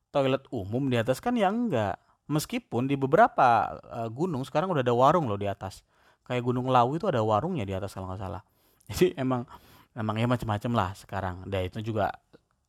toilet 0.09 0.49
umum 0.49 0.89
di 0.89 0.97
atas 0.97 1.21
kan? 1.21 1.37
Ya 1.37 1.53
enggak. 1.53 2.01
Meskipun 2.25 2.89
di 2.89 2.97
beberapa 2.97 3.77
eh, 3.85 4.09
gunung 4.09 4.49
sekarang 4.49 4.73
udah 4.73 4.81
ada 4.81 4.97
warung 4.97 5.29
loh 5.29 5.37
di 5.37 5.45
atas. 5.45 5.85
Kayak 6.25 6.49
gunung 6.49 6.73
Lawu 6.73 6.97
itu 6.97 7.05
ada 7.05 7.21
warungnya 7.21 7.69
di 7.69 7.77
atas 7.77 7.93
kalau 7.93 8.09
nggak 8.09 8.23
salah. 8.25 8.43
Jadi 8.89 9.13
emang 9.13 9.45
emang 9.93 10.17
ya 10.17 10.25
macam-macam 10.25 10.73
lah 10.73 10.91
sekarang. 10.97 11.37
Dan 11.45 11.69
itu 11.69 11.85
juga 11.93 12.09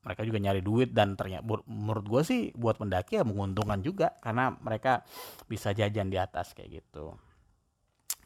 mereka 0.06 0.22
juga 0.24 0.40
nyari 0.40 0.62
duit 0.64 0.96
dan 0.96 1.20
ternyata 1.20 1.44
menurut 1.68 2.06
gue 2.08 2.22
sih 2.24 2.42
buat 2.56 2.80
pendaki 2.80 3.20
ya 3.20 3.24
menguntungkan 3.28 3.84
juga 3.84 4.16
karena 4.24 4.56
mereka 4.60 5.04
bisa 5.52 5.76
jajan 5.76 6.08
di 6.08 6.18
atas 6.18 6.56
kayak 6.56 6.84
gitu. 6.84 7.18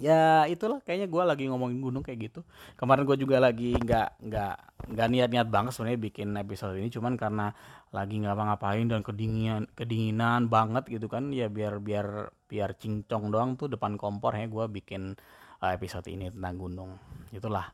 Ya 0.02 0.50
itulah 0.50 0.82
kayaknya 0.82 1.06
gue 1.06 1.24
lagi 1.26 1.46
ngomongin 1.46 1.78
gunung 1.78 2.02
kayak 2.02 2.34
gitu. 2.34 2.42
Kemarin 2.74 3.06
gue 3.06 3.18
juga 3.22 3.38
lagi 3.38 3.78
nggak 3.78 4.26
nggak 4.26 4.56
nggak 4.98 5.08
niat-niat 5.14 5.48
banget 5.54 5.72
sebenarnya 5.78 6.02
bikin 6.02 6.30
episode 6.42 6.74
ini 6.74 6.90
cuman 6.90 7.14
karena 7.22 7.54
lagi 7.94 8.18
ngapa-ngapain 8.18 8.90
dan 8.90 9.06
kedinginan 9.06 9.70
kedinginan 9.78 10.50
banget 10.50 10.90
gitu 10.90 11.06
kan 11.06 11.30
ya 11.30 11.54
biar 11.54 11.78
biar 11.78 12.34
biar 12.50 12.74
cincong 12.82 13.30
doang 13.30 13.54
tuh 13.62 13.70
depan 13.70 13.94
kompor 13.94 14.34
ya 14.34 14.50
gue 14.50 14.66
bikin 14.74 15.14
uh, 15.62 15.70
episode 15.70 16.10
ini 16.10 16.34
tentang 16.34 16.58
gunung. 16.58 16.92
Itulah 17.30 17.70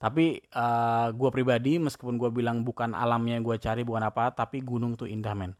tapi 0.00 0.40
uh, 0.56 1.12
gue 1.12 1.28
pribadi 1.28 1.76
meskipun 1.76 2.16
gue 2.16 2.32
bilang 2.32 2.64
bukan 2.64 2.96
alamnya 2.96 3.36
yang 3.36 3.44
gue 3.44 3.60
cari 3.60 3.84
bukan 3.84 4.08
apa 4.08 4.32
tapi 4.32 4.64
gunung 4.64 4.96
tuh 4.96 5.04
indah 5.04 5.36
men. 5.36 5.52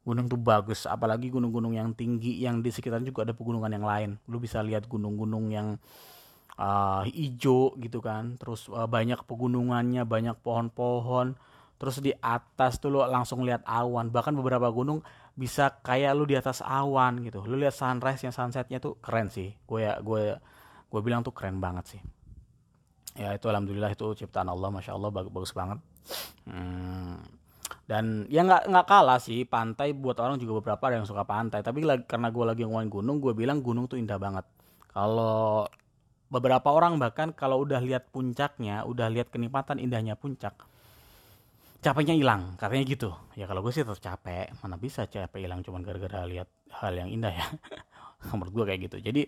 Gunung 0.00 0.32
tuh 0.32 0.40
bagus 0.40 0.88
apalagi 0.88 1.28
gunung-gunung 1.28 1.76
yang 1.76 1.92
tinggi 1.92 2.40
yang 2.40 2.64
di 2.64 2.72
sekitar 2.72 3.04
juga 3.04 3.28
ada 3.28 3.36
pegunungan 3.36 3.68
yang 3.68 3.84
lain. 3.84 4.10
Lu 4.32 4.40
bisa 4.40 4.64
lihat 4.64 4.88
gunung-gunung 4.88 5.52
yang 5.52 5.76
uh, 6.56 7.04
hijau 7.04 7.76
gitu 7.76 8.00
kan. 8.00 8.40
Terus 8.40 8.72
uh, 8.72 8.88
banyak 8.88 9.28
pegunungannya 9.28 10.08
banyak 10.08 10.40
pohon-pohon. 10.40 11.36
Terus 11.76 12.00
di 12.00 12.16
atas 12.24 12.80
tuh 12.80 12.96
lu 12.96 13.04
langsung 13.04 13.44
lihat 13.44 13.60
awan. 13.68 14.08
Bahkan 14.08 14.32
beberapa 14.40 14.72
gunung 14.72 15.04
bisa 15.36 15.68
kayak 15.84 16.16
lu 16.16 16.24
di 16.24 16.40
atas 16.40 16.64
awan 16.64 17.20
gitu. 17.28 17.44
Lu 17.44 17.60
lihat 17.60 17.76
sunrise 17.76 18.24
yang 18.24 18.32
sunsetnya 18.32 18.80
tuh 18.80 18.96
keren 19.04 19.28
sih. 19.28 19.52
Gue 19.68 19.84
ya 19.84 20.00
gue 20.00 20.40
gue 20.88 21.00
bilang 21.04 21.20
tuh 21.20 21.36
keren 21.36 21.60
banget 21.60 21.92
sih 21.92 22.02
ya 23.16 23.36
itu 23.36 23.46
alhamdulillah 23.48 23.92
itu 23.92 24.16
ciptaan 24.16 24.48
Allah 24.48 24.68
masya 24.72 24.96
Allah 24.96 25.10
bagus, 25.12 25.32
bagus 25.32 25.52
banget. 25.52 25.78
Hmm. 26.44 27.22
dan 27.86 28.26
ya 28.26 28.42
nggak 28.42 28.68
nggak 28.68 28.86
kalah 28.90 29.22
sih 29.22 29.46
pantai 29.46 29.94
buat 29.94 30.18
orang 30.18 30.34
juga 30.42 30.58
beberapa 30.58 30.82
ada 30.90 31.02
yang 31.02 31.08
suka 31.08 31.22
pantai. 31.26 31.60
Tapi 31.60 31.84
lagi, 31.84 32.04
karena 32.08 32.28
gue 32.32 32.44
lagi 32.44 32.62
ngomongin 32.64 32.90
gunung 32.90 33.16
gue 33.20 33.32
bilang 33.36 33.60
gunung 33.60 33.86
tuh 33.86 34.00
indah 34.00 34.16
banget. 34.16 34.46
Kalau 34.92 35.66
beberapa 36.32 36.72
orang 36.72 36.96
bahkan 36.96 37.36
kalau 37.36 37.60
udah 37.60 37.80
lihat 37.84 38.08
puncaknya 38.08 38.88
udah 38.88 39.12
lihat 39.12 39.28
kenikmatan 39.28 39.76
indahnya 39.76 40.16
puncak 40.16 40.56
capeknya 41.82 42.14
hilang. 42.14 42.54
Katanya 42.56 42.84
gitu. 42.86 43.10
Ya 43.34 43.44
kalau 43.50 43.60
gue 43.60 43.74
sih 43.74 43.82
tetap 43.82 43.98
capek. 43.98 44.54
Mana 44.62 44.78
bisa 44.78 45.04
capek 45.10 45.44
hilang 45.44 45.60
cuma 45.66 45.82
gara-gara 45.82 46.24
lihat 46.24 46.48
hal 46.70 46.94
yang 46.94 47.10
indah 47.10 47.34
ya. 47.34 47.46
Menurut 48.32 48.54
gue 48.54 48.64
kayak 48.70 48.80
gitu. 48.88 48.96
Jadi 49.02 49.22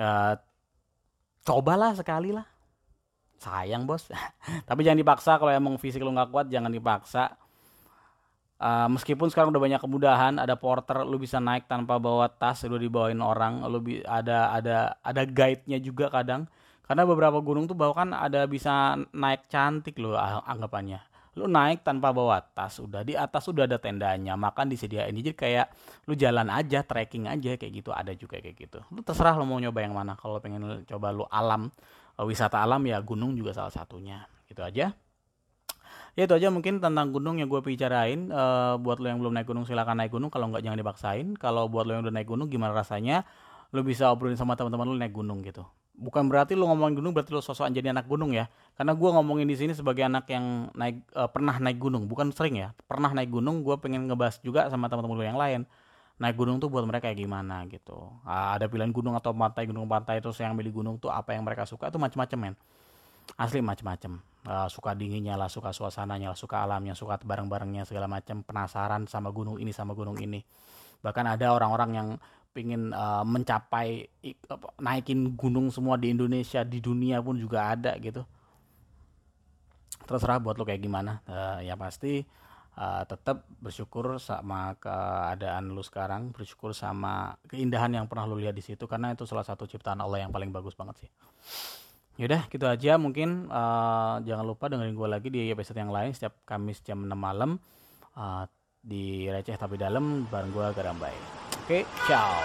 uh, 0.00 0.34
cobalah 1.44 1.92
sekali 1.92 2.32
lah 2.32 2.59
sayang 3.40 3.88
bos. 3.88 4.06
Tapi 4.68 4.80
jangan 4.84 5.00
dipaksa 5.00 5.40
kalau 5.40 5.50
emang 5.50 5.80
fisik 5.80 6.04
lu 6.04 6.12
nggak 6.12 6.28
kuat 6.28 6.46
jangan 6.52 6.68
dipaksa. 6.68 7.34
Uh, 8.60 8.92
meskipun 8.92 9.32
sekarang 9.32 9.56
udah 9.56 9.62
banyak 9.64 9.80
kemudahan 9.80 10.36
ada 10.36 10.52
porter 10.52 11.00
lu 11.08 11.16
bisa 11.16 11.40
naik 11.40 11.64
tanpa 11.64 11.96
bawa 11.96 12.28
tas 12.28 12.60
lu 12.68 12.76
dibawain 12.76 13.16
orang 13.24 13.64
lu 13.64 13.80
ada 14.04 14.52
ada 14.52 15.00
ada 15.00 15.22
guide-nya 15.24 15.80
juga 15.80 16.12
kadang. 16.12 16.44
Karena 16.84 17.08
beberapa 17.08 17.40
gunung 17.40 17.64
tuh 17.64 17.78
bahkan 17.78 18.12
ada 18.12 18.44
bisa 18.44 19.00
naik 19.16 19.48
cantik 19.48 19.96
lu 19.96 20.12
anggapannya. 20.18 21.00
Lu 21.38 21.46
naik 21.46 21.86
tanpa 21.86 22.10
bawa 22.10 22.42
tas 22.42 22.82
udah 22.82 23.06
di 23.06 23.14
atas 23.14 23.46
udah 23.46 23.64
ada 23.64 23.78
tendanya 23.78 24.34
makan 24.34 24.68
disediain. 24.68 25.14
Jadi 25.14 25.32
kayak 25.32 25.70
lu 26.10 26.18
jalan 26.18 26.50
aja 26.50 26.82
trekking 26.82 27.30
aja 27.30 27.54
kayak 27.54 27.72
gitu 27.72 27.94
ada 27.94 28.10
juga 28.12 28.42
kayak 28.42 28.58
gitu. 28.58 28.82
Lu 28.90 29.00
terserah 29.06 29.38
lu 29.38 29.46
mau 29.46 29.62
nyoba 29.62 29.80
yang 29.80 29.94
mana 29.94 30.18
kalau 30.18 30.42
pengen 30.42 30.82
coba 30.84 31.14
lu 31.14 31.24
alam 31.30 31.70
wisata 32.26 32.60
alam 32.60 32.82
ya 32.84 33.00
gunung 33.00 33.36
juga 33.36 33.54
salah 33.56 33.72
satunya. 33.72 34.26
Gitu 34.48 34.60
aja. 34.60 34.92
Ya 36.18 36.22
itu 36.26 36.34
aja 36.34 36.50
mungkin 36.50 36.82
tentang 36.82 37.14
gunung 37.14 37.38
yang 37.38 37.46
gue 37.46 37.60
bicarain. 37.62 38.28
Uh, 38.28 38.76
buat 38.82 38.98
lo 38.98 39.06
yang 39.06 39.22
belum 39.22 39.32
naik 39.36 39.46
gunung 39.46 39.64
silakan 39.64 40.02
naik 40.02 40.10
gunung. 40.10 40.28
Kalau 40.28 40.50
nggak 40.50 40.62
jangan 40.66 40.78
dipaksain. 40.78 41.26
Kalau 41.38 41.70
buat 41.70 41.86
lo 41.86 41.94
yang 41.94 42.02
udah 42.02 42.14
naik 42.14 42.28
gunung 42.28 42.50
gimana 42.50 42.74
rasanya 42.74 43.22
lo 43.70 43.86
bisa 43.86 44.10
obrolin 44.10 44.34
sama 44.34 44.58
teman-teman 44.58 44.90
lo 44.90 44.96
naik 44.98 45.14
gunung 45.14 45.40
gitu. 45.46 45.62
Bukan 46.00 46.32
berarti 46.32 46.56
lo 46.56 46.66
ngomongin 46.66 46.96
gunung 46.98 47.12
berarti 47.12 47.30
lo 47.30 47.44
sosokan 47.44 47.70
jadi 47.70 47.94
anak 47.94 48.10
gunung 48.10 48.34
ya. 48.34 48.50
Karena 48.74 48.96
gue 48.98 49.10
ngomongin 49.14 49.46
di 49.46 49.54
sini 49.54 49.72
sebagai 49.76 50.02
anak 50.02 50.26
yang 50.32 50.74
naik 50.74 51.06
uh, 51.14 51.30
pernah 51.30 51.56
naik 51.62 51.78
gunung. 51.78 52.10
Bukan 52.10 52.34
sering 52.34 52.58
ya. 52.58 52.74
Pernah 52.90 53.14
naik 53.14 53.30
gunung 53.30 53.62
gue 53.62 53.78
pengen 53.78 54.10
ngebahas 54.10 54.42
juga 54.42 54.66
sama 54.66 54.90
teman-teman 54.90 55.14
lo 55.14 55.24
yang 55.24 55.38
lain 55.38 55.62
naik 56.20 56.36
gunung 56.36 56.60
tuh 56.60 56.68
buat 56.68 56.84
mereka 56.84 57.08
kayak 57.08 57.18
gimana 57.24 57.64
gitu. 57.66 57.96
Ada 58.28 58.68
pilihan 58.68 58.92
gunung 58.92 59.16
atau 59.16 59.32
pantai 59.32 59.64
gunung 59.64 59.88
pantai 59.88 60.20
terus 60.20 60.36
yang 60.36 60.52
milih 60.52 60.84
gunung 60.84 61.00
tuh 61.00 61.08
apa 61.08 61.32
yang 61.32 61.42
mereka 61.42 61.64
suka 61.64 61.88
itu 61.88 61.96
macam-macam 61.96 62.38
men. 62.38 62.54
Asli 63.40 63.64
macam-macam 63.64 64.20
uh, 64.44 64.68
suka 64.68 64.92
dinginnya 64.92 65.38
lah 65.38 65.46
suka 65.46 65.70
suasananya 65.70 66.34
lah 66.34 66.38
suka 66.38 66.66
alamnya 66.66 66.98
suka 66.98 67.16
barang-barangnya 67.22 67.86
segala 67.86 68.10
macam 68.10 68.42
penasaran 68.42 69.06
sama 69.08 69.32
gunung 69.32 69.56
ini 69.56 69.72
sama 69.72 69.96
gunung 69.96 70.20
ini. 70.20 70.44
Bahkan 71.00 71.24
ada 71.24 71.56
orang-orang 71.56 71.90
yang 71.96 72.08
pingin 72.50 72.92
uh, 72.92 73.22
mencapai 73.24 74.10
naikin 74.82 75.38
gunung 75.38 75.72
semua 75.72 75.96
di 75.96 76.12
Indonesia 76.12 76.66
di 76.66 76.82
dunia 76.82 77.22
pun 77.24 77.40
juga 77.40 77.72
ada 77.72 77.96
gitu. 77.96 78.26
Terserah 80.04 80.42
buat 80.42 80.58
lo 80.58 80.66
kayak 80.66 80.82
gimana. 80.82 81.24
Uh, 81.24 81.64
ya 81.64 81.78
pasti 81.78 82.26
uh, 82.76 83.02
tetap 83.08 83.48
bersyukur 83.58 84.20
sama 84.20 84.76
keadaan 84.78 85.72
lu 85.72 85.82
sekarang 85.82 86.30
bersyukur 86.30 86.76
sama 86.76 87.40
keindahan 87.48 87.90
yang 87.90 88.06
pernah 88.06 88.28
lu 88.28 88.38
lihat 88.38 88.54
di 88.54 88.62
situ 88.62 88.84
karena 88.84 89.16
itu 89.16 89.24
salah 89.24 89.46
satu 89.46 89.64
ciptaan 89.66 89.98
Allah 89.98 90.22
yang 90.26 90.30
paling 90.30 90.52
bagus 90.52 90.76
banget 90.76 91.06
sih. 91.06 91.10
Yaudah 92.20 92.46
gitu 92.52 92.68
aja 92.68 93.00
mungkin. 93.00 93.48
Uh, 93.48 94.20
jangan 94.28 94.44
lupa 94.44 94.68
dengerin 94.68 94.92
gue 94.92 95.08
lagi 95.08 95.28
di 95.32 95.48
episode 95.48 95.80
yang 95.80 95.94
lain 95.94 96.12
setiap 96.12 96.44
Kamis 96.44 96.84
jam 96.84 97.00
6 97.02 97.10
malam. 97.16 97.56
Uh, 98.12 98.44
di 98.80 99.28
receh 99.28 99.60
tapi 99.60 99.76
dalam 99.76 100.24
bareng 100.24 100.52
gue 100.56 100.66
Garambay 100.72 101.12
oke 101.12 101.68
okay, 101.68 101.82
ciao 102.08 102.40